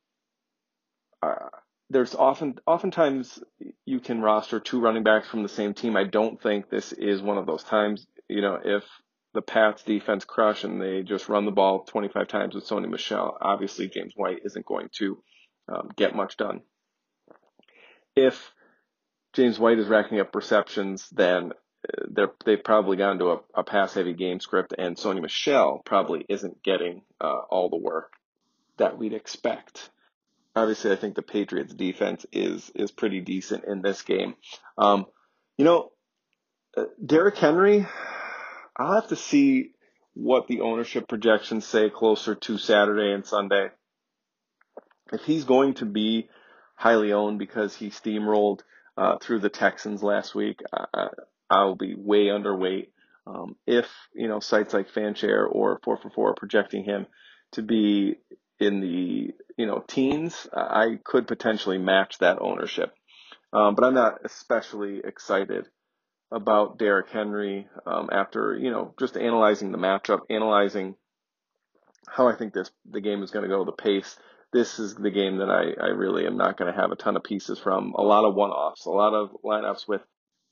uh, 1.22 1.50
there's 1.90 2.16
often 2.16 2.58
oftentimes 2.66 3.44
you 3.86 4.00
can 4.00 4.22
roster 4.22 4.60
two 4.60 4.80
running 4.80 5.04
backs 5.04 5.28
from 5.28 5.44
the 5.44 5.50
same 5.50 5.74
team. 5.74 5.96
I 5.96 6.06
don't 6.06 6.42
think 6.42 6.70
this 6.70 6.94
is 6.94 7.22
one 7.22 7.38
of 7.38 7.46
those 7.46 7.64
times. 7.64 8.08
You 8.30 8.42
know, 8.42 8.60
if 8.64 8.84
the 9.34 9.42
Pats 9.42 9.84
defense 9.84 10.26
crush 10.26 10.64
and 10.64 10.82
they 10.82 11.04
just 11.04 11.30
run 11.30 11.46
the 11.46 11.52
ball 11.52 11.84
25 11.84 12.28
times 12.28 12.56
with 12.56 12.68
Sony 12.68 12.90
Michel, 12.90 13.38
obviously 13.40 13.88
James 13.88 14.14
White 14.16 14.40
isn't 14.46 14.66
going 14.66 14.90
to 14.98 15.22
um, 15.68 15.90
get 15.96 16.16
much 16.16 16.38
done. 16.38 16.62
If 18.16 18.52
James 19.34 19.60
White 19.60 19.80
is 19.80 19.88
racking 19.88 20.20
up 20.20 20.36
receptions, 20.36 21.10
then 21.12 21.54
uh, 21.88 22.06
they're, 22.10 22.32
they've 22.46 22.64
probably 22.64 22.98
gone 22.98 23.20
to 23.20 23.32
a, 23.32 23.40
a 23.56 23.64
pass 23.64 23.94
heavy 23.94 24.14
game 24.14 24.40
script, 24.40 24.74
and 24.78 24.98
Sony 24.98 25.22
Michel 25.22 25.82
probably 25.86 26.26
isn't 26.28 26.62
getting 26.64 27.04
uh, 27.22 27.40
all 27.50 27.70
the 27.70 27.78
work 27.78 28.12
that 28.78 28.98
we'd 28.98 29.14
expect 29.14 29.90
obviously 30.56 30.92
I 30.92 30.96
think 30.96 31.16
the 31.16 31.22
Patriots 31.22 31.74
defense 31.74 32.26
is 32.32 32.72
is 32.76 32.92
pretty 32.92 33.22
decent 33.22 33.66
in 33.66 33.82
this 33.82 34.02
game. 34.02 34.36
Um, 34.78 35.06
you 35.58 35.66
know, 35.66 35.90
uh, 36.78 36.86
Derrick 37.04 37.38
Henry, 37.38 37.86
I'll 38.78 38.96
have 38.96 39.10
to 39.10 39.16
see 39.16 39.72
what 40.14 40.48
the 40.48 40.62
ownership 40.62 41.08
projections 41.08 41.66
say 41.66 41.90
closer 41.90 42.36
to 42.36 42.58
Saturday 42.58 43.14
and 43.14 43.26
Sunday. 43.26 43.70
If 45.14 45.22
he's 45.22 45.44
going 45.44 45.76
to 45.76 45.86
be 45.86 46.30
highly 46.76 47.14
owned 47.14 47.40
because 47.40 47.76
he 47.76 47.90
steamrolled 47.90 48.62
uh, 48.98 49.18
through 49.20 49.40
the 49.40 49.50
Texans 49.50 50.04
last 50.04 50.36
week, 50.36 50.62
uh, 50.74 51.10
I'll 51.50 51.76
be 51.76 51.96
way 51.96 52.28
underweight 52.28 52.88
Um, 53.28 53.56
if 53.68 53.88
you 54.14 54.28
know 54.28 54.40
sites 54.40 54.74
like 54.74 54.92
Fanshare 54.92 55.48
or 55.50 55.80
4for4 55.82 56.18
are 56.18 56.34
projecting 56.34 56.84
him 56.84 57.08
to 57.54 57.62
be 57.62 58.16
in 58.62 58.80
the 58.80 59.34
you 59.58 59.66
know 59.66 59.84
teens, 59.86 60.48
I 60.54 61.00
could 61.04 61.28
potentially 61.28 61.78
match 61.78 62.20
that 62.20 62.42
ownership. 62.42 62.94
Um, 63.52 63.76
but 63.76 63.84
I'm 63.84 63.96
not 63.96 64.20
especially 64.24 65.02
excited 65.04 65.68
about 66.32 66.78
Derrick 66.78 67.10
Henry 67.10 67.68
um, 67.86 68.10
after 68.12 68.58
you 68.58 68.72
know 68.72 68.94
just 68.98 69.18
analyzing 69.18 69.72
the 69.72 69.78
matchup, 69.78 70.22
analyzing 70.30 70.96
how 72.08 72.28
I 72.28 72.36
think 72.36 72.54
this 72.54 72.72
the 72.90 73.02
game 73.02 73.24
is 73.24 73.32
going 73.32 73.44
to 73.44 73.50
go, 73.50 73.66
the 73.66 73.72
pace. 73.72 74.18
This 74.54 74.80
is 74.80 74.96
the 74.96 75.12
game 75.12 75.38
that 75.38 75.50
I, 75.50 75.82
I 75.82 75.90
really 75.90 76.26
am 76.26 76.38
not 76.38 76.58
going 76.58 76.72
to 76.72 76.80
have 76.80 76.92
a 76.92 76.98
ton 76.98 77.16
of 77.16 77.24
pieces 77.24 77.58
from. 77.58 77.94
A 77.98 78.02
lot 78.02 78.26
of 78.26 78.36
one 78.36 78.52
offs, 78.52 78.86
a 78.86 78.90
lot 78.90 79.14
of 79.14 79.38
lineups 79.46 79.88
with 79.88 80.02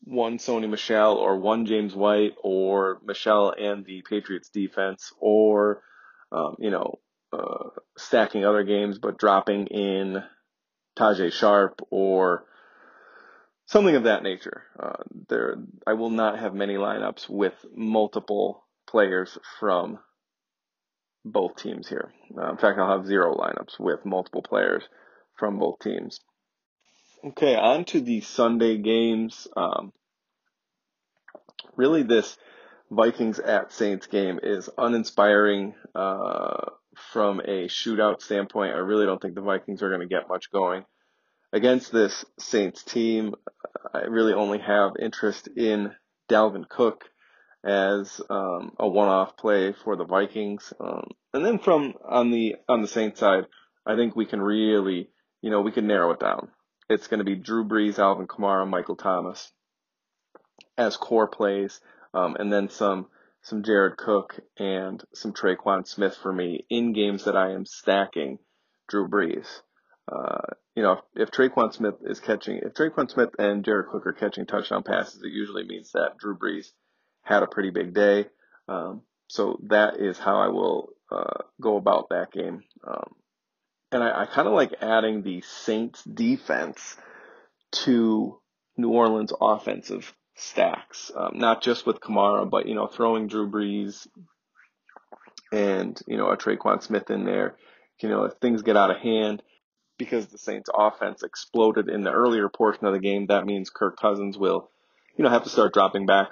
one 0.03 0.37
Sony 0.37 0.69
Michel 0.69 1.17
or 1.17 1.37
one 1.37 1.65
James 1.65 1.93
White 1.93 2.35
or 2.41 3.01
Michel 3.03 3.53
and 3.57 3.85
the 3.85 4.01
Patriots 4.09 4.49
defense 4.49 5.11
or 5.19 5.83
um, 6.31 6.55
you 6.59 6.71
know 6.71 6.99
uh, 7.31 7.69
stacking 7.97 8.45
other 8.45 8.63
games 8.63 8.97
but 8.99 9.17
dropping 9.17 9.67
in 9.67 10.23
Tajaé 10.97 11.31
Sharpe 11.31 11.81
or 11.89 12.45
something 13.65 13.95
of 13.95 14.03
that 14.03 14.23
nature. 14.23 14.63
Uh, 14.77 15.03
there, 15.27 15.57
I 15.85 15.93
will 15.93 16.09
not 16.09 16.39
have 16.39 16.53
many 16.53 16.75
lineups 16.75 17.29
with 17.29 17.53
multiple 17.75 18.65
players 18.87 19.37
from 19.59 19.99
both 21.23 21.55
teams 21.57 21.87
here. 21.87 22.11
Uh, 22.37 22.51
in 22.51 22.57
fact, 22.57 22.79
I'll 22.79 22.97
have 22.97 23.05
zero 23.05 23.35
lineups 23.35 23.79
with 23.79 24.05
multiple 24.05 24.41
players 24.41 24.83
from 25.37 25.59
both 25.59 25.79
teams. 25.79 26.19
Okay, 27.23 27.55
on 27.55 27.85
to 27.85 28.01
the 28.01 28.21
Sunday 28.21 28.77
games. 28.77 29.47
Um, 29.55 29.91
really, 31.75 32.03
this 32.03 32.37
Vikings 32.89 33.39
at 33.39 33.71
Saints 33.71 34.07
game 34.07 34.39
is 34.41 34.69
uninspiring 34.77 35.75
uh, 35.93 36.71
from 37.11 37.39
a 37.39 37.67
shootout 37.67 38.21
standpoint. 38.21 38.75
I 38.75 38.79
really 38.79 39.05
don't 39.05 39.21
think 39.21 39.35
the 39.35 39.41
Vikings 39.41 39.81
are 39.81 39.89
going 39.89 40.01
to 40.01 40.07
get 40.07 40.29
much 40.29 40.51
going 40.51 40.85
against 41.51 41.91
this 41.91 42.25
Saints 42.37 42.83
team, 42.83 43.35
I 43.93 44.01
really 44.01 44.33
only 44.33 44.59
have 44.59 44.93
interest 44.99 45.47
in 45.47 45.91
Dalvin 46.29 46.67
Cook 46.67 47.05
as 47.63 48.21
um, 48.29 48.73
a 48.79 48.87
one-off 48.87 49.35
play 49.35 49.73
for 49.73 49.95
the 49.95 50.05
Vikings. 50.05 50.71
Um, 50.79 51.09
and 51.33 51.45
then 51.45 51.59
from 51.59 51.93
on 52.07 52.31
the 52.31 52.55
on 52.67 52.81
the 52.81 52.87
Saints 52.87 53.19
side, 53.19 53.45
I 53.85 53.95
think 53.95 54.15
we 54.15 54.25
can 54.25 54.41
really, 54.41 55.09
you 55.41 55.49
know, 55.49 55.61
we 55.61 55.71
can 55.71 55.87
narrow 55.87 56.11
it 56.11 56.19
down. 56.19 56.49
It's 56.89 57.07
going 57.07 57.19
to 57.19 57.23
be 57.23 57.35
Drew 57.35 57.65
Brees, 57.65 57.99
Alvin 57.99 58.27
Kamara, 58.27 58.67
Michael 58.67 58.95
Thomas 58.95 59.51
as 60.77 60.97
core 60.97 61.27
plays, 61.27 61.81
um, 62.13 62.35
and 62.39 62.51
then 62.51 62.69
some 62.69 63.07
some 63.41 63.63
Jared 63.63 63.97
Cook 63.97 64.39
and 64.57 65.03
some 65.13 65.33
Tre'Quan 65.33 65.87
Smith 65.87 66.15
for 66.21 66.31
me 66.31 66.65
in 66.69 66.93
games 66.93 67.25
that 67.25 67.35
I 67.35 67.51
am 67.51 67.65
stacking 67.65 68.39
Drew 68.87 69.07
Brees. 69.07 69.47
Uh, 70.11 70.53
you 70.75 70.83
know, 70.83 70.93
if, 70.93 71.27
if 71.27 71.31
Tre'Quan 71.31 71.73
Smith 71.73 71.95
is 72.01 72.19
catching, 72.19 72.57
if 72.57 72.73
Tre'Quan 72.73 73.09
Smith 73.09 73.29
and 73.37 73.63
Jared 73.63 73.87
Cook 73.91 74.05
are 74.07 74.13
catching 74.13 74.45
touchdown 74.45 74.83
passes, 74.83 75.21
it 75.23 75.31
usually 75.31 75.63
means 75.63 75.91
that 75.93 76.17
Drew 76.19 76.37
Brees 76.37 76.67
had 77.23 77.43
a 77.43 77.47
pretty 77.47 77.69
big 77.69 77.93
day. 77.93 78.25
Um, 78.67 79.03
so 79.27 79.59
that 79.67 79.97
is 79.99 80.17
how 80.17 80.39
I 80.39 80.47
will 80.47 80.89
uh, 81.11 81.43
go 81.61 81.77
about 81.77 82.09
that 82.09 82.31
game. 82.31 82.63
Um, 82.85 83.15
and 83.91 84.03
I, 84.03 84.21
I 84.21 84.25
kind 84.25 84.47
of 84.47 84.53
like 84.53 84.75
adding 84.81 85.23
the 85.23 85.41
Saints 85.41 86.03
defense 86.03 86.97
to 87.71 88.39
New 88.77 88.89
Orleans 88.89 89.33
offensive 89.39 90.13
stacks, 90.39 91.11
um, 91.15 91.31
not 91.35 91.61
just 91.61 91.85
with 91.85 91.99
Kamara, 91.99 92.49
but 92.49 92.67
you 92.67 92.75
know, 92.75 92.87
throwing 92.87 93.27
Drew 93.27 93.49
Brees 93.49 94.07
and 95.51 95.99
you 96.07 96.17
know 96.17 96.29
a 96.29 96.37
Tre'Quan 96.37 96.81
Smith 96.81 97.09
in 97.09 97.25
there. 97.25 97.55
You 97.99 98.09
know, 98.09 98.23
if 98.23 98.33
things 98.33 98.61
get 98.61 98.77
out 98.77 98.91
of 98.91 98.97
hand, 98.97 99.43
because 99.97 100.27
the 100.27 100.37
Saints 100.37 100.69
offense 100.73 101.23
exploded 101.23 101.89
in 101.89 102.03
the 102.03 102.11
earlier 102.11 102.49
portion 102.49 102.85
of 102.85 102.93
the 102.93 102.99
game, 102.99 103.27
that 103.27 103.45
means 103.45 103.69
Kirk 103.69 103.99
Cousins 103.99 104.37
will, 104.37 104.69
you 105.17 105.23
know, 105.23 105.29
have 105.29 105.43
to 105.43 105.49
start 105.49 105.73
dropping 105.73 106.05
back 106.05 106.29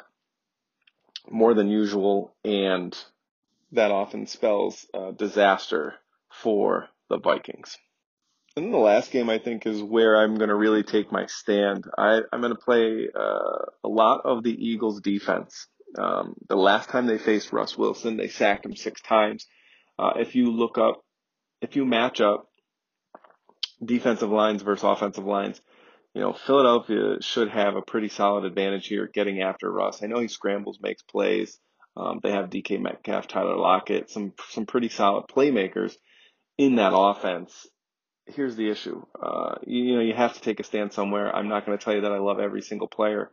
more 1.29 1.53
than 1.53 1.69
usual, 1.69 2.33
and 2.45 2.97
that 3.73 3.91
often 3.91 4.27
spells 4.27 4.87
uh, 4.93 5.11
disaster 5.11 5.95
for 6.29 6.87
the 7.09 7.19
Vikings. 7.19 7.77
And 8.57 8.73
the 8.73 8.77
last 8.77 9.11
game, 9.11 9.29
I 9.29 9.37
think, 9.37 9.65
is 9.65 9.81
where 9.81 10.17
I'm 10.17 10.35
going 10.35 10.49
to 10.49 10.55
really 10.55 10.83
take 10.83 11.11
my 11.11 11.27
stand. 11.27 11.85
I, 11.97 12.21
am 12.33 12.41
going 12.41 12.53
to 12.53 12.59
play 12.59 13.07
uh, 13.15 13.65
a 13.83 13.87
lot 13.87 14.21
of 14.25 14.43
the 14.43 14.51
Eagles' 14.51 14.99
defense. 14.99 15.67
Um, 15.97 16.33
the 16.49 16.55
last 16.55 16.89
time 16.89 17.05
they 17.05 17.17
faced 17.17 17.53
Russ 17.53 17.77
Wilson, 17.77 18.17
they 18.17 18.27
sacked 18.27 18.65
him 18.65 18.75
six 18.75 18.99
times. 19.01 19.45
Uh, 19.97 20.13
if 20.17 20.35
you 20.35 20.51
look 20.51 20.77
up, 20.77 21.03
if 21.61 21.75
you 21.75 21.85
match 21.85 22.19
up 22.19 22.49
defensive 23.83 24.29
lines 24.29 24.61
versus 24.61 24.83
offensive 24.83 25.25
lines. 25.25 25.61
You 26.13 26.21
know, 26.21 26.33
Philadelphia 26.33 27.21
should 27.21 27.49
have 27.49 27.75
a 27.75 27.81
pretty 27.81 28.09
solid 28.09 28.45
advantage 28.45 28.87
here 28.87 29.07
getting 29.07 29.41
after 29.41 29.71
Russ. 29.71 30.01
I 30.01 30.07
know 30.07 30.19
he 30.19 30.27
scrambles, 30.27 30.79
makes 30.81 31.03
plays. 31.03 31.59
Um, 31.95 32.19
they 32.21 32.31
have 32.31 32.49
DK 32.49 32.79
Metcalf, 32.79 33.27
Tyler 33.27 33.55
Lockett, 33.55 34.09
some 34.09 34.33
some 34.49 34.65
pretty 34.65 34.89
solid 34.89 35.25
playmakers 35.27 35.95
in 36.57 36.75
that 36.75 36.93
offense. 36.95 37.67
Here's 38.27 38.55
the 38.55 38.69
issue. 38.69 39.05
Uh, 39.21 39.55
you, 39.65 39.83
you 39.83 39.95
know, 39.95 40.01
you 40.01 40.13
have 40.13 40.33
to 40.33 40.41
take 40.41 40.59
a 40.59 40.63
stand 40.63 40.93
somewhere. 40.93 41.33
I'm 41.33 41.47
not 41.47 41.65
going 41.65 41.77
to 41.77 41.83
tell 41.83 41.95
you 41.95 42.01
that 42.01 42.11
I 42.11 42.19
love 42.19 42.39
every 42.39 42.61
single 42.61 42.87
player 42.87 43.31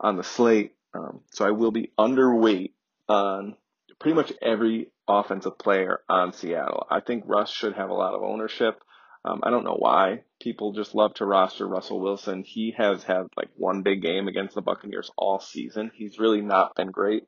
on 0.00 0.16
the 0.16 0.24
slate. 0.24 0.74
Um, 0.94 1.20
so 1.30 1.46
I 1.46 1.50
will 1.50 1.70
be 1.70 1.92
underweight 1.98 2.72
on 3.08 3.56
pretty 3.98 4.14
much 4.14 4.32
every 4.42 4.88
offensive 5.08 5.58
player 5.58 6.00
on 6.08 6.32
Seattle. 6.32 6.86
I 6.90 7.00
think 7.00 7.24
Russ 7.26 7.50
should 7.50 7.74
have 7.74 7.90
a 7.90 7.94
lot 7.94 8.14
of 8.14 8.22
ownership. 8.22 8.82
Um, 9.24 9.40
I 9.42 9.50
don't 9.50 9.64
know 9.64 9.76
why 9.76 10.22
people 10.40 10.72
just 10.72 10.94
love 10.94 11.14
to 11.14 11.26
roster 11.26 11.66
Russell 11.66 12.00
Wilson. 12.00 12.44
He 12.44 12.74
has 12.76 13.02
had 13.02 13.26
like 13.36 13.48
one 13.56 13.82
big 13.82 14.02
game 14.02 14.28
against 14.28 14.54
the 14.54 14.62
Buccaneers 14.62 15.10
all 15.16 15.40
season. 15.40 15.90
He's 15.94 16.18
really 16.18 16.42
not 16.42 16.76
been 16.76 16.90
great. 16.90 17.24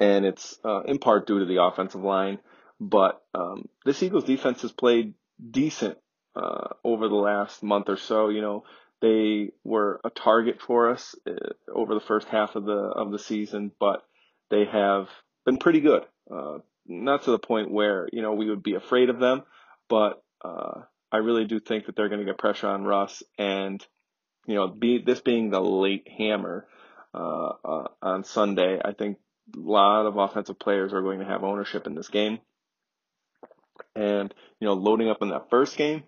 And 0.00 0.26
it's 0.26 0.58
uh, 0.64 0.82
in 0.82 0.98
part 0.98 1.26
due 1.26 1.38
to 1.38 1.44
the 1.46 1.62
offensive 1.62 2.02
line. 2.02 2.38
But 2.80 3.22
um, 3.34 3.68
this 3.84 4.02
Eagles 4.02 4.24
defense 4.24 4.62
has 4.62 4.72
played 4.72 5.14
decent 5.50 5.98
uh, 6.34 6.68
over 6.84 7.08
the 7.08 7.14
last 7.14 7.62
month 7.62 7.88
or 7.88 7.96
so. 7.96 8.28
You 8.28 8.42
know, 8.42 8.64
they 9.00 9.50
were 9.64 10.00
a 10.04 10.10
target 10.10 10.60
for 10.60 10.90
us 10.90 11.14
uh, 11.26 11.54
over 11.72 11.94
the 11.94 12.00
first 12.00 12.28
half 12.28 12.54
of 12.56 12.64
the 12.64 12.72
of 12.72 13.12
the 13.12 13.18
season, 13.18 13.72
but 13.78 14.02
they 14.50 14.64
have 14.64 15.08
been 15.44 15.58
pretty 15.58 15.80
good. 15.80 16.04
Uh, 16.30 16.58
not 16.86 17.22
to 17.24 17.30
the 17.30 17.38
point 17.38 17.70
where 17.70 18.08
you 18.12 18.22
know 18.22 18.34
we 18.34 18.48
would 18.50 18.62
be 18.62 18.74
afraid 18.74 19.10
of 19.10 19.18
them, 19.18 19.42
but 19.88 20.22
uh, 20.44 20.82
I 21.10 21.18
really 21.18 21.46
do 21.46 21.60
think 21.60 21.86
that 21.86 21.96
they're 21.96 22.08
going 22.08 22.20
to 22.20 22.26
get 22.26 22.38
pressure 22.38 22.68
on 22.68 22.84
Russ, 22.84 23.22
and 23.38 23.84
you 24.46 24.54
know, 24.54 24.68
be 24.68 24.98
this 24.98 25.20
being 25.20 25.50
the 25.50 25.60
late 25.60 26.08
hammer 26.16 26.66
uh, 27.14 27.50
uh, 27.64 27.88
on 28.00 28.24
Sunday, 28.24 28.80
I 28.82 28.92
think 28.92 29.18
a 29.54 29.58
lot 29.58 30.06
of 30.06 30.16
offensive 30.16 30.58
players 30.58 30.92
are 30.92 31.02
going 31.02 31.18
to 31.18 31.24
have 31.24 31.44
ownership 31.44 31.86
in 31.86 31.94
this 31.94 32.08
game, 32.08 32.38
and 33.94 34.32
you 34.60 34.66
know, 34.66 34.74
loading 34.74 35.08
up 35.08 35.22
in 35.22 35.30
that 35.30 35.50
first 35.50 35.76
game, 35.76 36.04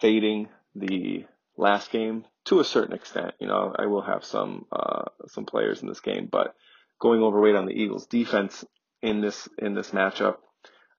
fading 0.00 0.48
the 0.74 1.24
last 1.56 1.90
game 1.90 2.24
to 2.46 2.60
a 2.60 2.64
certain 2.64 2.94
extent. 2.94 3.34
You 3.40 3.46
know, 3.46 3.74
I 3.76 3.86
will 3.86 4.02
have 4.02 4.24
some 4.24 4.66
uh, 4.72 5.04
some 5.28 5.44
players 5.44 5.82
in 5.82 5.88
this 5.88 6.00
game, 6.00 6.28
but 6.30 6.54
going 7.00 7.22
overweight 7.22 7.56
on 7.56 7.66
the 7.66 7.74
Eagles 7.74 8.06
defense 8.06 8.64
in 9.02 9.20
this 9.20 9.48
in 9.58 9.74
this 9.74 9.90
matchup 9.90 10.36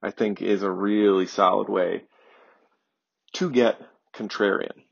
I 0.02 0.10
think 0.10 0.40
is 0.40 0.62
a 0.62 0.70
really 0.70 1.26
solid 1.26 1.68
way 1.68 2.04
to 3.34 3.50
get 3.50 3.80
contrarian. 4.14 4.84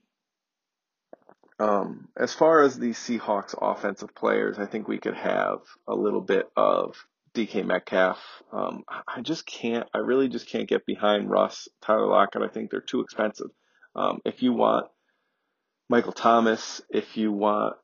Um, 1.59 2.09
as 2.17 2.35
far 2.35 2.63
as 2.63 2.79
the 2.79 2.91
Seahawks 2.91 3.55
offensive 3.61 4.15
players, 4.15 4.59
I 4.59 4.67
think 4.67 4.87
we 4.87 4.99
could 4.99 5.15
have 5.15 5.61
a 5.89 5.95
little 5.95 6.21
bit 6.21 6.49
of 6.57 6.95
DK 7.47 7.65
Metcalf. 7.65 8.19
Um, 8.53 8.85
I 9.07 9.21
just 9.23 9.47
can't, 9.47 9.89
I 9.95 9.99
really 9.99 10.29
just 10.29 10.49
can't 10.49 10.69
get 10.69 10.87
behind 10.87 11.31
Russ, 11.31 11.69
Tyler 11.81 12.07
Lockett. 12.07 12.43
I 12.43 12.49
think 12.49 12.71
they're 12.71 12.81
too 12.81 13.01
expensive. 13.01 13.51
Um, 13.95 14.21
if 14.25 14.43
you 14.43 14.53
want 14.53 14.89
Michael 15.89 16.13
Thomas, 16.13 16.81
if 16.91 17.17
you 17.17 17.33
want 17.33 17.77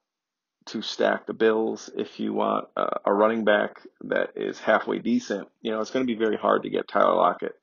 to 0.66 0.82
stack 0.82 1.26
the 1.26 1.34
Bills. 1.34 1.90
If 1.94 2.18
you 2.18 2.32
want 2.32 2.68
a, 2.76 3.00
a 3.06 3.12
running 3.12 3.44
back 3.44 3.80
that 4.04 4.30
is 4.36 4.58
halfway 4.58 4.98
decent, 4.98 5.48
you 5.60 5.70
know, 5.70 5.80
it's 5.80 5.90
going 5.90 6.06
to 6.06 6.12
be 6.12 6.18
very 6.18 6.36
hard 6.36 6.62
to 6.62 6.70
get 6.70 6.88
Tyler 6.88 7.14
Lockett 7.14 7.54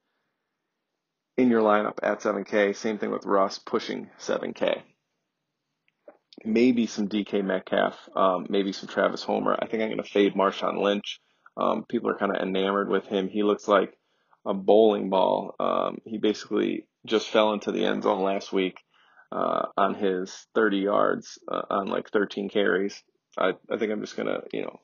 in 1.38 1.50
your 1.50 1.62
lineup 1.62 2.00
at 2.04 2.20
7K. 2.20 2.76
Same 2.76 2.98
thing 2.98 3.12
with 3.12 3.26
Russ 3.26 3.58
pushing 3.58 4.10
7K. 4.20 4.82
Maybe 6.44 6.88
some 6.88 7.08
DK 7.08 7.44
Metcalf, 7.44 7.96
um, 8.16 8.48
maybe 8.50 8.72
some 8.72 8.90
Travis 8.90 9.24
Homer. 9.24 9.58
I 9.60 9.68
think 9.68 9.84
I'm 9.84 9.90
going 9.90 9.98
to 9.98 10.04
fade 10.04 10.34
Marshawn 10.34 10.82
Lynch. 10.82 11.20
Um, 11.58 11.86
people 11.88 12.10
are 12.10 12.18
kind 12.18 12.36
of 12.36 12.42
enamored 12.42 12.90
with 12.90 13.06
him. 13.06 13.28
He 13.28 13.44
looks 13.44 13.68
like 13.68 13.98
a 14.46 14.54
bowling 14.54 15.10
ball. 15.10 15.56
Um, 15.60 16.00
he 16.06 16.18
basically 16.18 16.88
just 17.06 17.30
fell 17.30 17.54
into 17.54 17.72
the 17.72 17.86
end 17.86 18.04
zone 18.04 18.24
last 18.24 18.54
week 18.54 18.80
uh, 19.32 19.68
on 19.78 19.96
his 19.96 20.48
30 20.56 20.78
yards 20.78 21.40
uh, 21.48 21.62
on 21.70 21.88
like 21.88 22.10
13 22.10 22.50
carries. 22.50 23.02
I, 23.38 23.54
I 23.70 23.78
think 23.78 23.92
I'm 23.92 24.02
just 24.02 24.16
going 24.16 24.28
to, 24.28 24.44
you 24.52 24.62
know, 24.62 24.80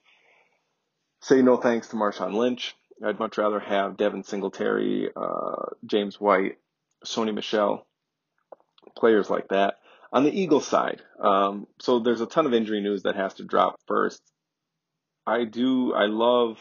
say 1.22 1.42
no 1.42 1.58
thanks 1.58 1.90
to 1.90 1.96
Marshawn 1.96 2.34
Lynch. 2.34 2.76
I'd 3.04 3.20
much 3.20 3.38
rather 3.38 3.60
have 3.60 3.98
Devin 3.98 4.24
Singletary, 4.24 5.10
uh, 5.16 5.66
James 5.86 6.20
White, 6.20 6.58
Sony 7.06 7.34
Michel, 7.34 7.86
players 8.96 9.30
like 9.30 9.50
that. 9.50 9.76
On 10.12 10.24
the 10.24 10.32
Eagles 10.32 10.66
side, 10.66 11.02
um, 11.20 11.68
so 11.80 12.00
there's 12.00 12.22
a 12.22 12.26
ton 12.26 12.46
of 12.46 12.54
injury 12.54 12.82
news 12.82 13.04
that 13.04 13.16
has 13.16 13.36
to 13.36 13.44
drop 13.44 13.76
first. 13.88 14.22
I 15.28 15.44
do, 15.44 15.94
I 15.94 16.06
love 16.06 16.58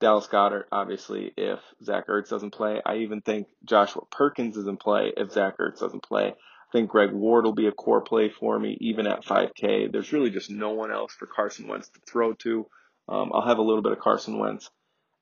Dallas 0.00 0.28
Goedert, 0.28 0.66
obviously, 0.70 1.32
if 1.36 1.58
Zach 1.82 2.06
Ertz 2.06 2.28
doesn't 2.28 2.52
play. 2.52 2.80
I 2.86 2.98
even 2.98 3.20
think 3.20 3.48
Joshua 3.64 4.02
Perkins 4.08 4.56
is 4.56 4.68
in 4.68 4.76
play 4.76 5.12
if 5.16 5.32
Zach 5.32 5.58
Ertz 5.58 5.80
doesn't 5.80 6.04
play. 6.04 6.28
I 6.28 6.72
think 6.72 6.90
Greg 6.90 7.10
Ward 7.12 7.44
will 7.44 7.54
be 7.54 7.66
a 7.66 7.72
core 7.72 8.00
play 8.00 8.28
for 8.28 8.56
me, 8.56 8.78
even 8.80 9.08
at 9.08 9.24
5K. 9.24 9.90
There's 9.90 10.12
really 10.12 10.30
just 10.30 10.48
no 10.48 10.70
one 10.70 10.92
else 10.92 11.12
for 11.12 11.26
Carson 11.26 11.66
Wentz 11.66 11.88
to 11.88 12.00
throw 12.06 12.34
to. 12.34 12.66
Um, 13.08 13.32
I'll 13.34 13.48
have 13.48 13.58
a 13.58 13.62
little 13.62 13.82
bit 13.82 13.92
of 13.92 13.98
Carson 13.98 14.38
Wentz 14.38 14.70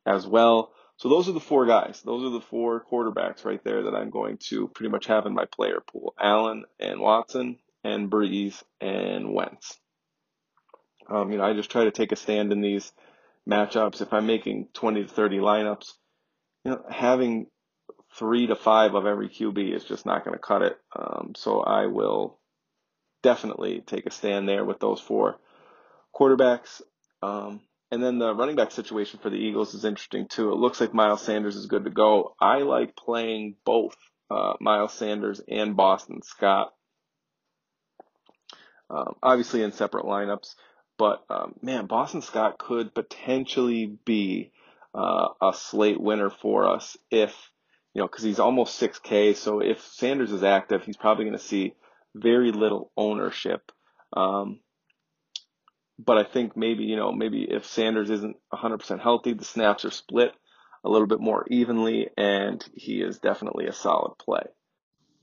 as 0.04 0.26
well. 0.26 0.72
So 0.98 1.08
those 1.08 1.28
are 1.30 1.32
the 1.32 1.40
four 1.40 1.64
guys. 1.66 2.02
Those 2.02 2.24
are 2.24 2.34
the 2.34 2.40
four 2.40 2.84
quarterbacks 2.92 3.44
right 3.44 3.62
there 3.64 3.84
that 3.84 3.94
I'm 3.94 4.10
going 4.10 4.38
to 4.48 4.68
pretty 4.68 4.90
much 4.90 5.06
have 5.06 5.24
in 5.24 5.32
my 5.32 5.44
player 5.46 5.80
pool. 5.80 6.14
Allen 6.20 6.64
and 6.78 7.00
Watson 7.00 7.58
and 7.84 8.10
Brees 8.10 8.62
and 8.80 9.32
Wentz. 9.32 9.78
Um, 11.08 11.30
you 11.32 11.38
know, 11.38 11.44
I 11.44 11.54
just 11.54 11.70
try 11.70 11.84
to 11.84 11.90
take 11.90 12.12
a 12.12 12.16
stand 12.16 12.52
in 12.52 12.60
these 12.60 12.92
matchups. 13.48 14.00
If 14.00 14.12
I'm 14.12 14.26
making 14.26 14.68
20 14.74 15.04
to 15.04 15.08
30 15.08 15.38
lineups, 15.38 15.92
you 16.64 16.72
know, 16.72 16.84
having 16.90 17.46
three 18.18 18.46
to 18.46 18.56
five 18.56 18.94
of 18.94 19.06
every 19.06 19.28
QB 19.28 19.74
is 19.74 19.84
just 19.84 20.06
not 20.06 20.24
going 20.24 20.34
to 20.34 20.42
cut 20.42 20.62
it. 20.62 20.78
Um, 20.94 21.32
so 21.36 21.60
I 21.60 21.86
will 21.86 22.38
definitely 23.22 23.82
take 23.86 24.06
a 24.06 24.10
stand 24.10 24.48
there 24.48 24.64
with 24.64 24.80
those 24.80 25.00
four 25.00 25.36
quarterbacks. 26.14 26.80
Um, 27.22 27.60
and 27.90 28.02
then 28.02 28.18
the 28.18 28.34
running 28.34 28.56
back 28.56 28.72
situation 28.72 29.20
for 29.22 29.30
the 29.30 29.36
Eagles 29.36 29.74
is 29.74 29.84
interesting 29.84 30.26
too. 30.28 30.50
It 30.50 30.58
looks 30.58 30.80
like 30.80 30.94
Miles 30.94 31.22
Sanders 31.22 31.56
is 31.56 31.66
good 31.66 31.84
to 31.84 31.90
go. 31.90 32.34
I 32.40 32.58
like 32.58 32.96
playing 32.96 33.56
both 33.64 33.96
uh, 34.30 34.54
Miles 34.60 34.92
Sanders 34.94 35.40
and 35.48 35.76
Boston 35.76 36.22
Scott. 36.22 36.72
Um, 38.88 39.14
obviously 39.22 39.62
in 39.62 39.72
separate 39.72 40.04
lineups, 40.04 40.54
but 40.98 41.24
um, 41.28 41.54
man, 41.62 41.86
Boston 41.86 42.22
Scott 42.22 42.58
could 42.58 42.94
potentially 42.94 43.98
be 44.04 44.52
uh, 44.94 45.28
a 45.42 45.52
slate 45.54 46.00
winner 46.00 46.30
for 46.30 46.68
us 46.68 46.96
if 47.10 47.34
you 47.94 48.00
know 48.00 48.06
because 48.06 48.24
he's 48.24 48.38
almost 48.38 48.80
6K. 48.80 49.36
So 49.36 49.60
if 49.60 49.80
Sanders 49.82 50.32
is 50.32 50.42
active, 50.42 50.84
he's 50.84 50.96
probably 50.96 51.24
going 51.24 51.38
to 51.38 51.44
see 51.44 51.74
very 52.14 52.52
little 52.52 52.90
ownership. 52.96 53.72
Um, 54.12 54.60
but 55.98 56.18
I 56.18 56.24
think 56.24 56.56
maybe, 56.56 56.84
you 56.84 56.96
know, 56.96 57.12
maybe 57.12 57.46
if 57.48 57.66
Sanders 57.66 58.10
isn't 58.10 58.36
100% 58.52 59.00
healthy, 59.00 59.32
the 59.32 59.44
snaps 59.44 59.84
are 59.84 59.90
split 59.90 60.32
a 60.84 60.90
little 60.90 61.06
bit 61.06 61.20
more 61.20 61.46
evenly, 61.50 62.08
and 62.16 62.64
he 62.74 63.00
is 63.00 63.18
definitely 63.18 63.66
a 63.66 63.72
solid 63.72 64.16
play. 64.18 64.44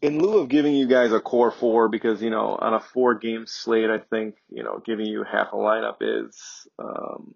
In 0.03 0.19
lieu 0.19 0.39
of 0.39 0.49
giving 0.49 0.75
you 0.75 0.85
guys 0.85 1.13
a 1.13 1.21
core 1.21 1.49
four, 1.49 1.87
because, 1.87 2.21
you 2.21 2.29
know, 2.29 2.57
on 2.59 2.73
a 2.73 2.81
four 2.81 3.15
game 3.15 3.45
slate, 3.47 3.89
I 3.89 3.99
think, 3.99 4.35
you 4.49 4.61
know, 4.61 4.81
giving 4.85 5.05
you 5.05 5.23
half 5.23 5.53
a 5.53 5.55
lineup 5.55 5.95
is, 6.01 6.67
um, 6.77 7.35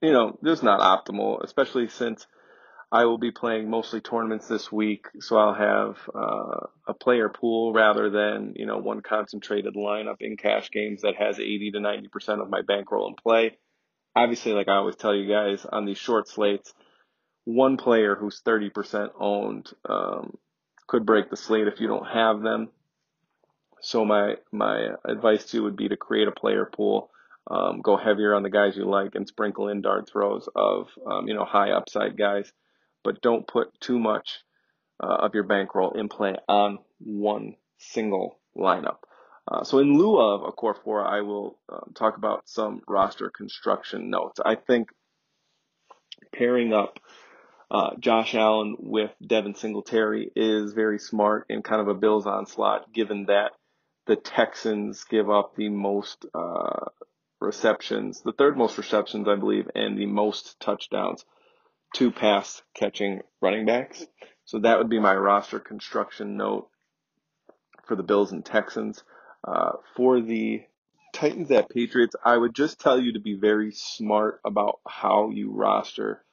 you 0.00 0.10
know, 0.10 0.38
just 0.42 0.62
not 0.62 0.80
optimal, 0.80 1.44
especially 1.44 1.88
since 1.88 2.26
I 2.90 3.04
will 3.04 3.18
be 3.18 3.30
playing 3.30 3.68
mostly 3.68 4.00
tournaments 4.00 4.46
this 4.46 4.70
week, 4.70 5.06
so 5.20 5.36
I'll 5.36 5.54
have 5.54 5.98
uh, 6.14 6.66
a 6.86 6.94
player 6.94 7.28
pool 7.28 7.72
rather 7.72 8.10
than 8.10 8.54
you 8.56 8.64
know 8.64 8.78
one 8.78 9.02
concentrated 9.02 9.74
lineup 9.74 10.16
in 10.20 10.36
cash 10.36 10.70
games 10.70 11.02
that 11.02 11.16
has 11.16 11.40
80 11.40 11.72
to 11.72 11.80
90 11.80 12.08
percent 12.08 12.40
of 12.40 12.48
my 12.48 12.62
bankroll 12.62 13.08
in 13.08 13.14
play. 13.14 13.58
Obviously, 14.14 14.52
like 14.52 14.68
I 14.68 14.76
always 14.76 14.96
tell 14.96 15.14
you 15.14 15.28
guys 15.28 15.66
on 15.70 15.84
these 15.84 15.98
short 15.98 16.28
slates, 16.28 16.72
one 17.44 17.76
player 17.76 18.14
who's 18.14 18.40
30 18.44 18.70
percent 18.70 19.12
owned 19.18 19.68
um, 19.88 20.38
could 20.86 21.06
break 21.06 21.30
the 21.30 21.36
slate 21.36 21.68
if 21.68 21.80
you 21.80 21.88
don't 21.88 22.06
have 22.06 22.42
them. 22.42 22.68
So 23.80 24.04
my 24.04 24.36
my 24.52 24.90
advice 25.04 25.44
to 25.46 25.58
you 25.58 25.62
would 25.64 25.76
be 25.76 25.88
to 25.88 25.96
create 25.96 26.28
a 26.28 26.32
player 26.32 26.64
pool. 26.64 27.10
Um, 27.48 27.80
go 27.80 27.96
heavier 27.96 28.34
on 28.34 28.42
the 28.42 28.50
guys 28.50 28.76
you 28.76 28.84
like 28.84 29.14
and 29.14 29.28
sprinkle 29.28 29.68
in 29.68 29.80
dart 29.80 30.08
throws 30.10 30.48
of 30.56 30.88
um, 31.06 31.28
you 31.28 31.34
know 31.34 31.44
high 31.44 31.70
upside 31.70 32.16
guys 32.16 32.52
but 33.06 33.22
don't 33.22 33.46
put 33.46 33.68
too 33.80 34.00
much 34.00 34.40
uh, 35.00 35.06
of 35.06 35.32
your 35.32 35.44
bankroll 35.44 35.92
in 35.92 36.08
play 36.08 36.34
on 36.48 36.80
one 36.98 37.54
single 37.78 38.40
lineup. 38.56 38.96
Uh, 39.46 39.62
so 39.62 39.78
in 39.78 39.96
lieu 39.96 40.18
of 40.18 40.42
a 40.42 40.50
core 40.50 40.76
four, 40.82 41.06
I 41.06 41.20
will 41.20 41.56
um, 41.68 41.92
talk 41.94 42.16
about 42.16 42.48
some 42.48 42.82
roster 42.88 43.30
construction 43.30 44.10
notes. 44.10 44.40
I 44.44 44.56
think 44.56 44.88
pairing 46.34 46.72
up 46.72 46.98
uh, 47.70 47.90
Josh 47.98 48.34
Allen 48.34 48.76
with 48.78 49.10
Devin 49.24 49.54
Singletary 49.54 50.30
is 50.36 50.72
very 50.72 50.98
smart 50.98 51.46
and 51.50 51.64
kind 51.64 51.80
of 51.80 51.88
a 51.88 51.94
Bills 51.94 52.26
onslaught, 52.26 52.92
given 52.92 53.26
that 53.26 53.52
the 54.06 54.16
Texans 54.16 55.04
give 55.04 55.28
up 55.28 55.56
the 55.56 55.68
most 55.68 56.26
uh, 56.32 56.86
receptions, 57.40 58.22
the 58.22 58.32
third 58.32 58.56
most 58.56 58.78
receptions, 58.78 59.26
I 59.28 59.34
believe, 59.34 59.68
and 59.74 59.98
the 59.98 60.06
most 60.06 60.60
touchdowns 60.60 61.24
to 61.94 62.12
pass 62.12 62.62
catching 62.74 63.22
running 63.42 63.66
backs. 63.66 64.04
So 64.44 64.60
that 64.60 64.78
would 64.78 64.88
be 64.88 65.00
my 65.00 65.14
roster 65.14 65.58
construction 65.58 66.36
note 66.36 66.68
for 67.88 67.96
the 67.96 68.04
Bills 68.04 68.30
and 68.30 68.44
Texans. 68.44 69.02
Uh, 69.46 69.72
for 69.96 70.20
the 70.20 70.62
Titans 71.12 71.50
at 71.50 71.68
Patriots, 71.68 72.14
I 72.24 72.36
would 72.36 72.54
just 72.54 72.80
tell 72.80 73.00
you 73.00 73.14
to 73.14 73.20
be 73.20 73.34
very 73.34 73.72
smart 73.72 74.40
about 74.44 74.80
how 74.86 75.30
you 75.30 75.50
roster 75.52 76.24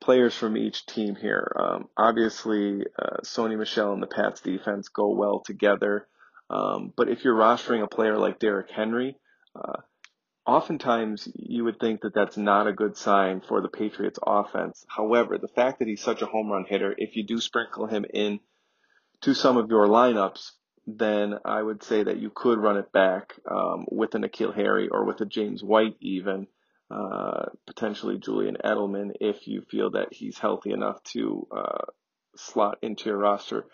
players 0.00 0.34
from 0.34 0.56
each 0.56 0.86
team 0.86 1.16
here. 1.16 1.50
Um, 1.58 1.88
obviously, 1.96 2.84
uh, 2.98 3.20
Sony 3.24 3.58
Michel 3.58 3.92
and 3.92 4.02
the 4.02 4.06
Pats 4.06 4.40
defense 4.40 4.88
go 4.88 5.10
well 5.10 5.42
together. 5.44 6.06
Um, 6.50 6.92
but 6.96 7.08
if 7.08 7.24
you're 7.24 7.36
rostering 7.36 7.82
a 7.82 7.88
player 7.88 8.16
like 8.16 8.38
Derrick 8.38 8.70
Henry, 8.70 9.16
uh, 9.54 9.80
oftentimes 10.46 11.28
you 11.34 11.64
would 11.64 11.78
think 11.78 12.00
that 12.00 12.14
that's 12.14 12.36
not 12.36 12.66
a 12.66 12.72
good 12.72 12.96
sign 12.96 13.42
for 13.46 13.60
the 13.60 13.68
Patriots 13.68 14.18
offense. 14.24 14.84
However, 14.88 15.36
the 15.36 15.48
fact 15.48 15.78
that 15.78 15.88
he's 15.88 16.02
such 16.02 16.22
a 16.22 16.26
home 16.26 16.50
run 16.50 16.64
hitter, 16.64 16.94
if 16.96 17.16
you 17.16 17.24
do 17.26 17.38
sprinkle 17.38 17.86
him 17.86 18.04
in 18.12 18.40
to 19.22 19.34
some 19.34 19.56
of 19.56 19.68
your 19.68 19.86
lineups, 19.86 20.52
then 20.86 21.34
I 21.44 21.62
would 21.62 21.82
say 21.82 22.02
that 22.02 22.18
you 22.18 22.30
could 22.34 22.58
run 22.58 22.78
it 22.78 22.92
back 22.92 23.34
um, 23.50 23.84
with 23.90 24.14
an 24.14 24.22
N'Keal 24.22 24.54
Harry 24.54 24.88
or 24.88 25.04
with 25.04 25.20
a 25.20 25.26
James 25.26 25.62
White 25.62 25.96
even, 26.00 26.46
uh, 26.90 27.46
potentially 27.66 28.18
Julian 28.18 28.56
Edelman 28.64 29.12
if 29.20 29.46
you 29.46 29.62
feel 29.70 29.90
that 29.90 30.12
he's 30.12 30.38
healthy 30.38 30.72
enough 30.72 31.02
to 31.12 31.46
uh, 31.54 31.84
slot 32.36 32.78
into 32.82 33.10
your 33.10 33.18
roster. 33.18 33.66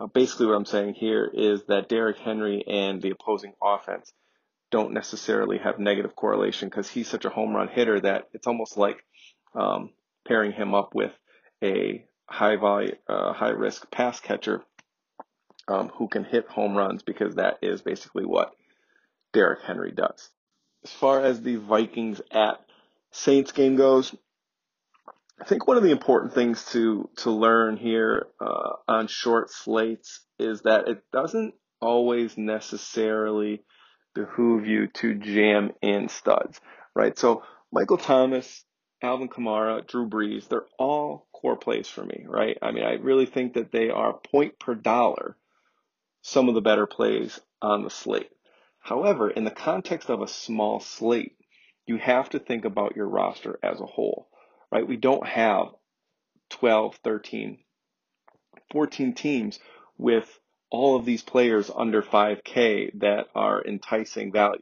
Uh, 0.00 0.06
basically, 0.06 0.46
what 0.46 0.56
I'm 0.56 0.64
saying 0.64 0.94
here 0.94 1.30
is 1.32 1.64
that 1.68 1.88
Derrick 1.88 2.18
Henry 2.18 2.64
and 2.66 3.02
the 3.02 3.10
opposing 3.10 3.52
offense 3.62 4.12
don't 4.70 4.94
necessarily 4.94 5.58
have 5.58 5.78
negative 5.78 6.16
correlation 6.16 6.68
because 6.68 6.88
he's 6.88 7.08
such 7.08 7.26
a 7.26 7.30
home 7.30 7.54
run 7.54 7.68
hitter 7.68 8.00
that 8.00 8.28
it's 8.32 8.46
almost 8.46 8.76
like 8.78 9.04
um, 9.54 9.90
pairing 10.26 10.52
him 10.52 10.74
up 10.74 10.94
with 10.94 11.12
a 11.62 12.04
high 12.26 12.56
volume, 12.56 12.96
uh, 13.06 13.34
high 13.34 13.50
risk 13.50 13.90
pass 13.90 14.18
catcher 14.18 14.64
um, 15.68 15.90
who 15.96 16.08
can 16.08 16.24
hit 16.24 16.48
home 16.48 16.74
runs 16.74 17.02
because 17.02 17.34
that 17.34 17.58
is 17.60 17.82
basically 17.82 18.24
what 18.24 18.52
Derrick 19.32 19.60
Henry 19.62 19.92
does. 19.92 20.30
As 20.84 20.90
far 20.90 21.20
as 21.20 21.40
the 21.40 21.56
Vikings 21.56 22.20
at 22.30 22.60
Saints 23.12 23.52
game 23.52 23.76
goes, 23.76 24.14
I 25.40 25.44
think 25.44 25.66
one 25.66 25.76
of 25.76 25.82
the 25.82 25.90
important 25.90 26.34
things 26.34 26.64
to 26.66 27.08
to 27.18 27.30
learn 27.30 27.76
here 27.76 28.28
uh, 28.40 28.72
on 28.88 29.06
short 29.08 29.50
slates 29.50 30.20
is 30.38 30.62
that 30.62 30.88
it 30.88 31.02
doesn't 31.12 31.54
always 31.80 32.36
necessarily 32.38 33.64
behoove 34.14 34.66
you 34.66 34.86
to 34.88 35.14
jam 35.14 35.72
in 35.82 36.08
studs, 36.08 36.60
right? 36.94 37.18
So 37.18 37.42
Michael 37.72 37.96
Thomas, 37.96 38.64
Alvin 39.02 39.28
Kamara, 39.28 39.86
Drew 39.86 40.08
Brees, 40.08 40.48
they're 40.48 40.66
all 40.78 41.26
core 41.32 41.56
plays 41.56 41.88
for 41.88 42.04
me, 42.04 42.24
right? 42.28 42.56
I 42.62 42.70
mean, 42.70 42.84
I 42.84 42.94
really 42.94 43.26
think 43.26 43.54
that 43.54 43.72
they 43.72 43.90
are 43.90 44.12
point 44.30 44.58
per 44.58 44.74
dollar 44.74 45.36
some 46.22 46.48
of 46.48 46.54
the 46.54 46.60
better 46.60 46.86
plays 46.86 47.40
on 47.60 47.82
the 47.82 47.90
slate. 47.90 48.30
However, 48.82 49.30
in 49.30 49.44
the 49.44 49.50
context 49.50 50.10
of 50.10 50.20
a 50.20 50.28
small 50.28 50.80
slate, 50.80 51.36
you 51.86 51.96
have 51.98 52.30
to 52.30 52.38
think 52.38 52.64
about 52.64 52.96
your 52.96 53.08
roster 53.08 53.58
as 53.62 53.80
a 53.80 53.86
whole, 53.86 54.28
right? 54.70 54.86
We 54.86 54.96
don't 54.96 55.26
have 55.26 55.68
12, 56.50 56.96
13, 57.04 57.58
14 58.72 59.14
teams 59.14 59.60
with 59.96 60.38
all 60.70 60.96
of 60.96 61.04
these 61.04 61.22
players 61.22 61.70
under 61.74 62.02
5K 62.02 62.98
that 63.00 63.26
are 63.34 63.64
enticing 63.64 64.32
value. 64.32 64.60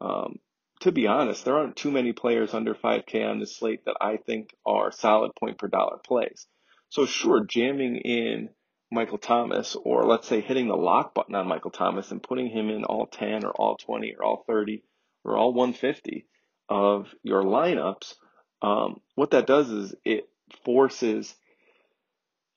Um, 0.00 0.38
to 0.80 0.92
be 0.92 1.06
honest, 1.06 1.44
there 1.44 1.58
aren't 1.58 1.76
too 1.76 1.90
many 1.90 2.12
players 2.12 2.54
under 2.54 2.74
5K 2.74 3.28
on 3.28 3.40
this 3.40 3.56
slate 3.56 3.84
that 3.84 3.96
I 4.00 4.16
think 4.16 4.54
are 4.64 4.90
solid 4.90 5.32
point 5.34 5.58
per 5.58 5.68
dollar 5.68 5.98
plays. 5.98 6.46
So 6.88 7.04
sure, 7.04 7.44
jamming 7.44 7.96
in 7.96 8.48
Michael 8.92 9.18
Thomas, 9.18 9.76
or 9.76 10.04
let's 10.04 10.26
say 10.26 10.40
hitting 10.40 10.68
the 10.68 10.76
lock 10.76 11.14
button 11.14 11.34
on 11.34 11.46
Michael 11.46 11.70
Thomas 11.70 12.10
and 12.10 12.22
putting 12.22 12.48
him 12.48 12.70
in 12.70 12.84
all 12.84 13.06
10 13.06 13.44
or 13.44 13.50
all 13.50 13.76
20 13.76 14.14
or 14.18 14.24
all 14.24 14.44
30 14.46 14.82
or 15.24 15.36
all 15.36 15.52
150 15.52 16.26
of 16.68 17.14
your 17.22 17.42
lineups, 17.42 18.14
um, 18.62 19.00
what 19.14 19.30
that 19.30 19.46
does 19.46 19.70
is 19.70 19.94
it 20.04 20.28
forces 20.64 21.34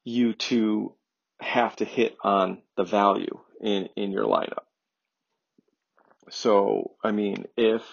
you 0.04 0.34
to 0.34 0.94
have 1.40 1.76
to 1.76 1.86
hit 1.86 2.16
on 2.24 2.62
the 2.78 2.84
value 2.84 3.40
in, 3.62 3.90
in 3.96 4.12
your 4.12 4.26
lineup. 4.26 4.66
So, 6.30 6.92
I 7.04 7.12
mean, 7.12 7.46
if 7.58 7.84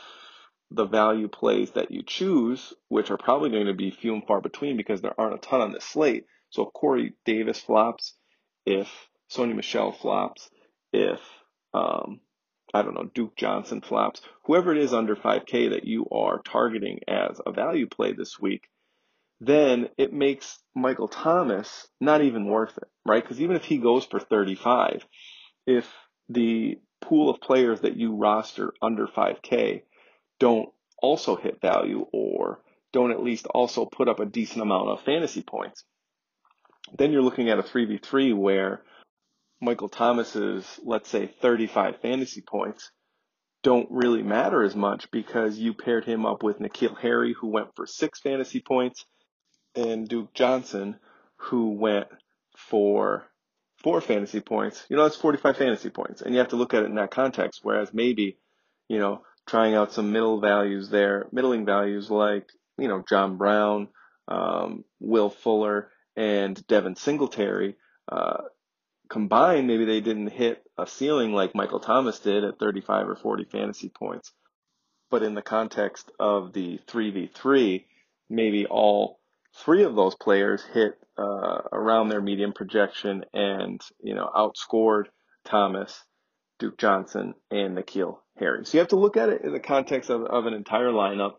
the 0.70 0.86
value 0.86 1.28
plays 1.28 1.72
that 1.72 1.90
you 1.90 2.02
choose, 2.02 2.72
which 2.88 3.10
are 3.10 3.16
probably 3.16 3.50
going 3.50 3.66
to 3.66 3.74
be 3.74 3.90
few 3.90 4.14
and 4.14 4.26
far 4.26 4.40
between 4.40 4.76
because 4.76 5.00
there 5.00 5.18
aren't 5.18 5.34
a 5.34 5.38
ton 5.38 5.60
on 5.60 5.72
the 5.72 5.80
slate. 5.80 6.26
So 6.50 6.66
if 6.66 6.72
Corey 6.72 7.14
Davis 7.24 7.60
flops, 7.60 8.14
if 8.70 8.88
Sony 9.28 9.54
Michel 9.54 9.90
flops, 9.90 10.48
if 10.92 11.20
um, 11.74 12.20
I 12.72 12.82
don't 12.82 12.94
know 12.94 13.10
Duke 13.12 13.36
Johnson 13.36 13.80
flops, 13.80 14.22
whoever 14.44 14.72
it 14.72 14.78
is 14.78 14.94
under 14.94 15.16
5K 15.16 15.70
that 15.70 15.84
you 15.84 16.06
are 16.12 16.40
targeting 16.42 17.00
as 17.08 17.40
a 17.44 17.52
value 17.52 17.88
play 17.88 18.12
this 18.12 18.38
week, 18.38 18.62
then 19.40 19.88
it 19.98 20.12
makes 20.12 20.58
Michael 20.74 21.08
Thomas 21.08 21.88
not 22.00 22.22
even 22.22 22.46
worth 22.46 22.76
it, 22.78 22.88
right? 23.04 23.22
Because 23.22 23.40
even 23.40 23.56
if 23.56 23.64
he 23.64 23.78
goes 23.78 24.04
for 24.04 24.20
35, 24.20 25.04
if 25.66 25.88
the 26.28 26.78
pool 27.00 27.28
of 27.28 27.40
players 27.40 27.80
that 27.80 27.96
you 27.96 28.14
roster 28.14 28.72
under 28.80 29.08
5K 29.08 29.82
don't 30.38 30.68
also 31.02 31.34
hit 31.34 31.60
value 31.60 32.06
or 32.12 32.60
don't 32.92 33.10
at 33.10 33.22
least 33.22 33.46
also 33.46 33.84
put 33.84 34.08
up 34.08 34.20
a 34.20 34.26
decent 34.26 34.62
amount 34.62 34.90
of 34.90 35.02
fantasy 35.02 35.42
points, 35.42 35.84
then 36.96 37.12
you're 37.12 37.22
looking 37.22 37.50
at 37.50 37.58
a 37.58 37.62
3v3 37.62 38.36
where 38.36 38.82
Michael 39.60 39.88
Thomas's, 39.88 40.80
let's 40.84 41.08
say, 41.08 41.26
35 41.26 42.00
fantasy 42.00 42.40
points 42.40 42.90
don't 43.62 43.88
really 43.90 44.22
matter 44.22 44.62
as 44.62 44.74
much 44.74 45.10
because 45.10 45.58
you 45.58 45.74
paired 45.74 46.04
him 46.04 46.24
up 46.24 46.42
with 46.42 46.60
N'Keal 46.60 46.98
Harry, 46.98 47.34
who 47.34 47.48
went 47.48 47.68
for 47.76 47.86
six 47.86 48.20
fantasy 48.20 48.60
points, 48.60 49.04
and 49.74 50.08
Duke 50.08 50.32
Johnson, 50.32 50.96
who 51.36 51.72
went 51.72 52.08
for 52.56 53.26
four 53.82 54.00
fantasy 54.00 54.40
points. 54.40 54.84
You 54.88 54.96
know, 54.96 55.02
that's 55.02 55.16
45 55.16 55.56
fantasy 55.56 55.90
points. 55.90 56.22
And 56.22 56.34
you 56.34 56.38
have 56.38 56.48
to 56.48 56.56
look 56.56 56.74
at 56.74 56.82
it 56.82 56.86
in 56.86 56.94
that 56.96 57.10
context. 57.10 57.60
Whereas 57.62 57.92
maybe, 57.92 58.38
you 58.88 58.98
know, 58.98 59.22
trying 59.46 59.74
out 59.74 59.92
some 59.92 60.12
middle 60.12 60.40
values 60.40 60.90
there, 60.90 61.28
middling 61.32 61.66
values 61.66 62.10
like, 62.10 62.46
you 62.78 62.88
know, 62.88 63.02
John 63.08 63.36
Brown, 63.36 63.88
um, 64.28 64.84
Will 65.00 65.30
Fuller, 65.30 65.90
and 66.20 66.66
Devin 66.66 66.96
Singletary, 66.96 67.76
uh, 68.12 68.42
combined, 69.08 69.66
maybe 69.66 69.86
they 69.86 70.02
didn't 70.02 70.26
hit 70.26 70.62
a 70.76 70.86
ceiling 70.86 71.32
like 71.32 71.54
Michael 71.54 71.80
Thomas 71.80 72.18
did 72.18 72.44
at 72.44 72.58
35 72.58 73.08
or 73.08 73.16
40 73.16 73.44
fantasy 73.44 73.88
points. 73.88 74.30
But 75.10 75.22
in 75.22 75.34
the 75.34 75.40
context 75.40 76.12
of 76.20 76.52
the 76.52 76.78
3v3, 76.86 77.86
maybe 78.28 78.66
all 78.66 79.18
three 79.64 79.82
of 79.84 79.96
those 79.96 80.14
players 80.14 80.62
hit 80.62 80.98
uh, 81.16 81.62
around 81.72 82.10
their 82.10 82.20
median 82.20 82.52
projection 82.52 83.24
and, 83.32 83.80
you 84.02 84.14
know, 84.14 84.30
outscored 84.36 85.06
Thomas, 85.46 86.04
Duke 86.58 86.76
Johnson, 86.76 87.32
and 87.50 87.78
N'Keal 87.78 88.18
Harry. 88.36 88.66
So 88.66 88.76
you 88.76 88.80
have 88.80 88.88
to 88.88 88.96
look 88.96 89.16
at 89.16 89.30
it 89.30 89.40
in 89.42 89.52
the 89.52 89.58
context 89.58 90.10
of, 90.10 90.24
of 90.24 90.44
an 90.44 90.52
entire 90.52 90.90
lineup. 90.90 91.36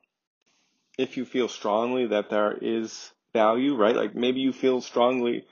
If 0.98 1.18
you 1.18 1.26
feel 1.26 1.50
strongly 1.50 2.08
that 2.08 2.32
there 2.32 2.58
is 2.60 3.12
value, 3.34 3.76
right? 3.76 3.96
Like 3.96 4.16
maybe 4.16 4.42
you 4.42 4.54
feel 4.54 4.82
strongly 4.82 5.46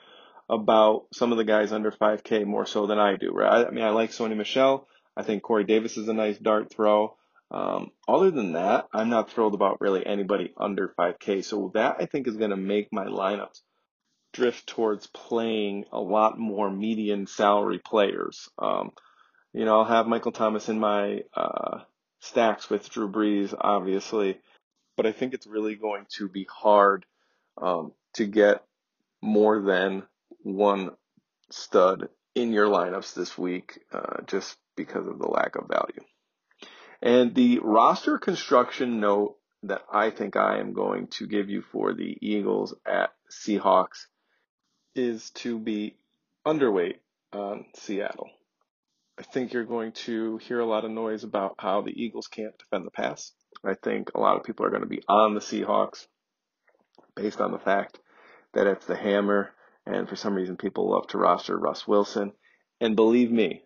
about 0.50 1.06
some 1.14 1.32
of 1.32 1.38
the 1.38 1.44
guys 1.44 1.72
under 1.72 1.92
5K 1.92 2.46
more 2.46 2.66
so 2.66 2.88
than 2.88 2.98
I 3.00 3.16
do, 3.16 3.32
right? 3.32 3.68
I 3.68 3.70
mean, 3.70 3.84
I 3.84 3.90
like 3.90 4.12
Sony 4.12 4.36
Michel. 4.36 4.88
I 5.16 5.24
think 5.24 5.44
Corey 5.44 5.64
Davis 5.64 5.98
is 5.98 6.08
a 6.08 6.14
nice 6.14 6.38
dart 6.38 6.74
throw. 6.74 7.16
Um, 7.52 7.92
other 8.08 8.32
than 8.32 8.54
that, 8.54 8.88
I'm 8.94 9.10
not 9.10 9.32
thrilled 9.32 9.54
about 9.54 9.82
really 9.82 10.06
anybody 10.06 10.54
under 10.58 10.94
5K. 10.98 11.44
So 11.44 11.72
that 11.74 11.98
I 12.00 12.06
think 12.06 12.28
is 12.28 12.38
going 12.38 12.52
to 12.52 12.58
make 12.58 12.90
my 12.92 13.06
lineups 13.06 13.62
drift 14.34 14.68
towards 14.68 15.08
playing 15.08 15.86
a 15.92 16.00
lot 16.00 16.38
more 16.38 16.70
median 16.70 17.28
salary 17.28 17.80
players. 17.80 18.50
Um, 18.60 18.92
you 19.54 19.66
know, 19.66 19.80
I'll 19.80 19.86
have 19.86 20.08
Michael 20.08 20.32
Thomas 20.32 20.70
in 20.70 20.80
my 20.80 21.24
uh, 21.36 21.80
stacks 22.22 22.70
with 22.70 22.90
Drew 22.90 23.10
Brees, 23.12 23.54
obviously, 23.60 24.40
but 24.96 25.08
I 25.08 25.12
think 25.12 25.34
it's 25.34 25.48
really 25.48 25.76
going 25.76 26.06
to 26.18 26.30
be 26.30 26.48
hard 26.50 27.06
um, 27.62 27.94
to 28.16 28.26
get 28.26 28.64
more 29.22 29.62
than 29.62 30.04
one 30.44 30.92
stud 31.50 32.10
in 32.36 32.54
your 32.54 32.68
lineups 32.68 33.14
this 33.14 33.38
week 33.38 33.80
uh, 33.92 34.22
just 34.28 34.58
because 34.76 35.08
of 35.08 35.20
the 35.20 35.28
lack 35.28 35.56
of 35.56 35.68
value. 35.68 36.02
And 37.02 37.34
the 37.34 37.60
roster 37.60 38.18
construction 38.18 39.00
note 39.00 39.38
that 39.64 39.82
I 39.92 40.10
think 40.10 40.36
I 40.36 40.60
am 40.60 40.74
going 40.74 41.08
to 41.08 41.28
give 41.28 41.50
you 41.50 41.62
for 41.72 41.94
the 41.94 42.18
Eagles 42.22 42.74
at 42.86 43.12
Seahawks 43.32 44.06
is 44.96 45.30
to 45.32 45.60
be 45.60 45.98
underweight 46.46 46.98
on 47.34 47.66
Seattle. 47.76 48.30
I 49.18 49.24
think 49.24 49.52
you're 49.52 49.66
going 49.66 49.92
to 50.06 50.38
hear 50.38 50.60
a 50.60 50.66
lot 50.66 50.86
of 50.86 50.92
noise 50.92 51.26
about 51.26 51.56
how 51.60 51.82
the 51.82 51.92
Eagles 51.92 52.28
can't 52.28 52.58
defend 52.58 52.86
the 52.86 52.92
pass. 52.92 53.34
I 53.66 53.74
think 53.74 54.12
a 54.16 54.20
lot 54.20 54.38
of 54.38 54.46
people 54.46 54.66
are 54.66 54.70
going 54.70 54.82
to 54.82 54.88
be 54.88 55.04
on 55.10 55.34
the 55.34 55.42
Seahawks 55.42 56.08
based 57.16 57.42
on 57.42 57.52
the 57.52 57.60
fact 57.60 58.00
that 58.54 58.68
it's 58.68 58.86
the 58.86 58.96
hammer, 58.96 59.52
and 59.86 60.08
for 60.08 60.16
some 60.16 60.36
reason 60.36 60.58
people 60.58 60.92
love 60.92 61.08
to 61.08 61.18
roster 61.18 61.58
Russ 61.58 61.88
Wilson. 61.88 62.34
And 62.82 62.96
believe 62.96 63.32
me, 63.32 63.64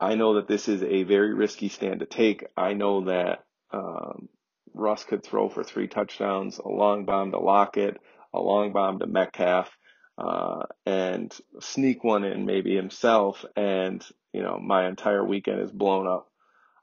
I 0.00 0.14
know 0.14 0.34
that 0.34 0.48
this 0.48 0.68
is 0.68 0.82
a 0.82 1.02
very 1.02 1.34
risky 1.34 1.68
stand 1.68 2.00
to 2.00 2.06
take. 2.06 2.46
I 2.56 2.72
know 2.72 3.04
that 3.04 3.44
um, 3.72 4.28
Russ 4.72 5.04
could 5.04 5.22
throw 5.22 5.48
for 5.48 5.62
three 5.62 5.88
touchdowns, 5.88 6.58
a 6.58 6.68
long 6.68 7.04
bomb 7.04 7.32
to 7.32 7.38
Lockett, 7.38 7.98
a 8.32 8.40
long 8.40 8.72
bomb 8.72 8.98
to 9.00 9.06
Metcalf, 9.06 9.70
uh, 10.16 10.62
and 10.86 11.36
sneak 11.60 12.02
one 12.02 12.24
in 12.24 12.46
maybe 12.46 12.74
himself. 12.74 13.44
And, 13.56 14.04
you 14.32 14.42
know, 14.42 14.58
my 14.58 14.88
entire 14.88 15.24
weekend 15.24 15.60
is 15.60 15.70
blown 15.70 16.06
up 16.06 16.28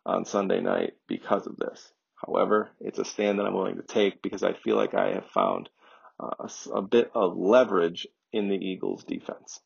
on 0.06 0.26
Sunday 0.26 0.62
night 0.62 0.94
because 1.08 1.48
of 1.48 1.58
this. 1.58 1.92
However, 2.26 2.70
it's 2.80 3.00
a 3.00 3.06
stand 3.06 3.40
that 3.40 3.46
I'm 3.46 3.54
willing 3.54 3.78
to 3.78 3.84
take 3.84 4.22
because 4.22 4.44
I 4.44 4.54
feel 4.54 4.76
like 4.76 4.94
I 4.94 5.14
have 5.14 5.28
found 5.34 5.70
uh, 6.20 6.48
a, 6.48 6.78
a 6.78 6.82
bit 6.82 7.12
of 7.14 7.38
leverage 7.38 8.08
in 8.34 8.50
the 8.50 8.56
Eagles 8.56 9.04
defense 9.04 9.62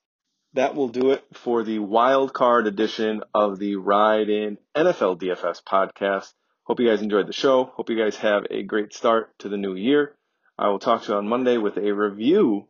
that 0.53 0.75
will 0.75 0.89
do 0.89 1.11
it 1.11 1.23
for 1.33 1.63
the 1.63 1.79
wild 1.79 2.33
card 2.33 2.67
edition 2.67 3.21
of 3.33 3.57
the 3.57 3.77
Ride 3.77 4.29
In 4.29 4.57
NFL 4.75 5.21
DFS 5.21 5.63
podcast. 5.63 6.33
Hope 6.63 6.79
you 6.79 6.89
guys 6.89 7.01
enjoyed 7.01 7.27
the 7.27 7.33
show. 7.33 7.65
Hope 7.65 7.89
you 7.89 7.97
guys 7.97 8.17
have 8.17 8.43
a 8.49 8.63
great 8.63 8.93
start 8.93 9.37
to 9.39 9.49
the 9.49 9.57
new 9.57 9.75
year. 9.75 10.15
I 10.57 10.67
will 10.67 10.79
talk 10.79 11.03
to 11.03 11.11
you 11.11 11.17
on 11.17 11.27
Monday 11.27 11.57
with 11.57 11.77
a 11.77 11.93
review 11.93 12.67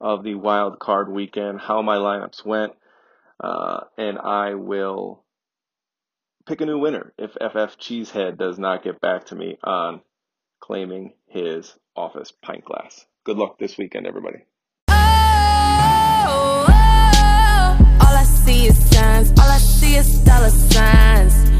of 0.00 0.24
the 0.24 0.34
wild 0.34 0.78
card 0.78 1.10
weekend, 1.10 1.60
how 1.60 1.82
my 1.82 1.96
lineups 1.96 2.44
went, 2.44 2.72
uh, 3.38 3.80
and 3.98 4.18
I 4.18 4.54
will 4.54 5.22
pick 6.50 6.60
a 6.60 6.66
new 6.66 6.78
winner 6.78 7.12
if 7.16 7.30
FF 7.34 7.78
Cheesehead 7.78 8.36
does 8.36 8.58
not 8.58 8.82
get 8.82 9.00
back 9.00 9.26
to 9.26 9.36
me 9.36 9.56
on 9.62 10.00
claiming 10.58 11.12
his 11.28 11.76
office 11.94 12.32
pint 12.32 12.64
glass. 12.64 13.06
Good 13.22 13.36
luck 13.36 13.56
this 13.60 13.78
weekend, 13.78 14.04
everybody. 14.04 14.38
see 18.42 18.64
is 18.66 18.90
signs, 20.72 21.59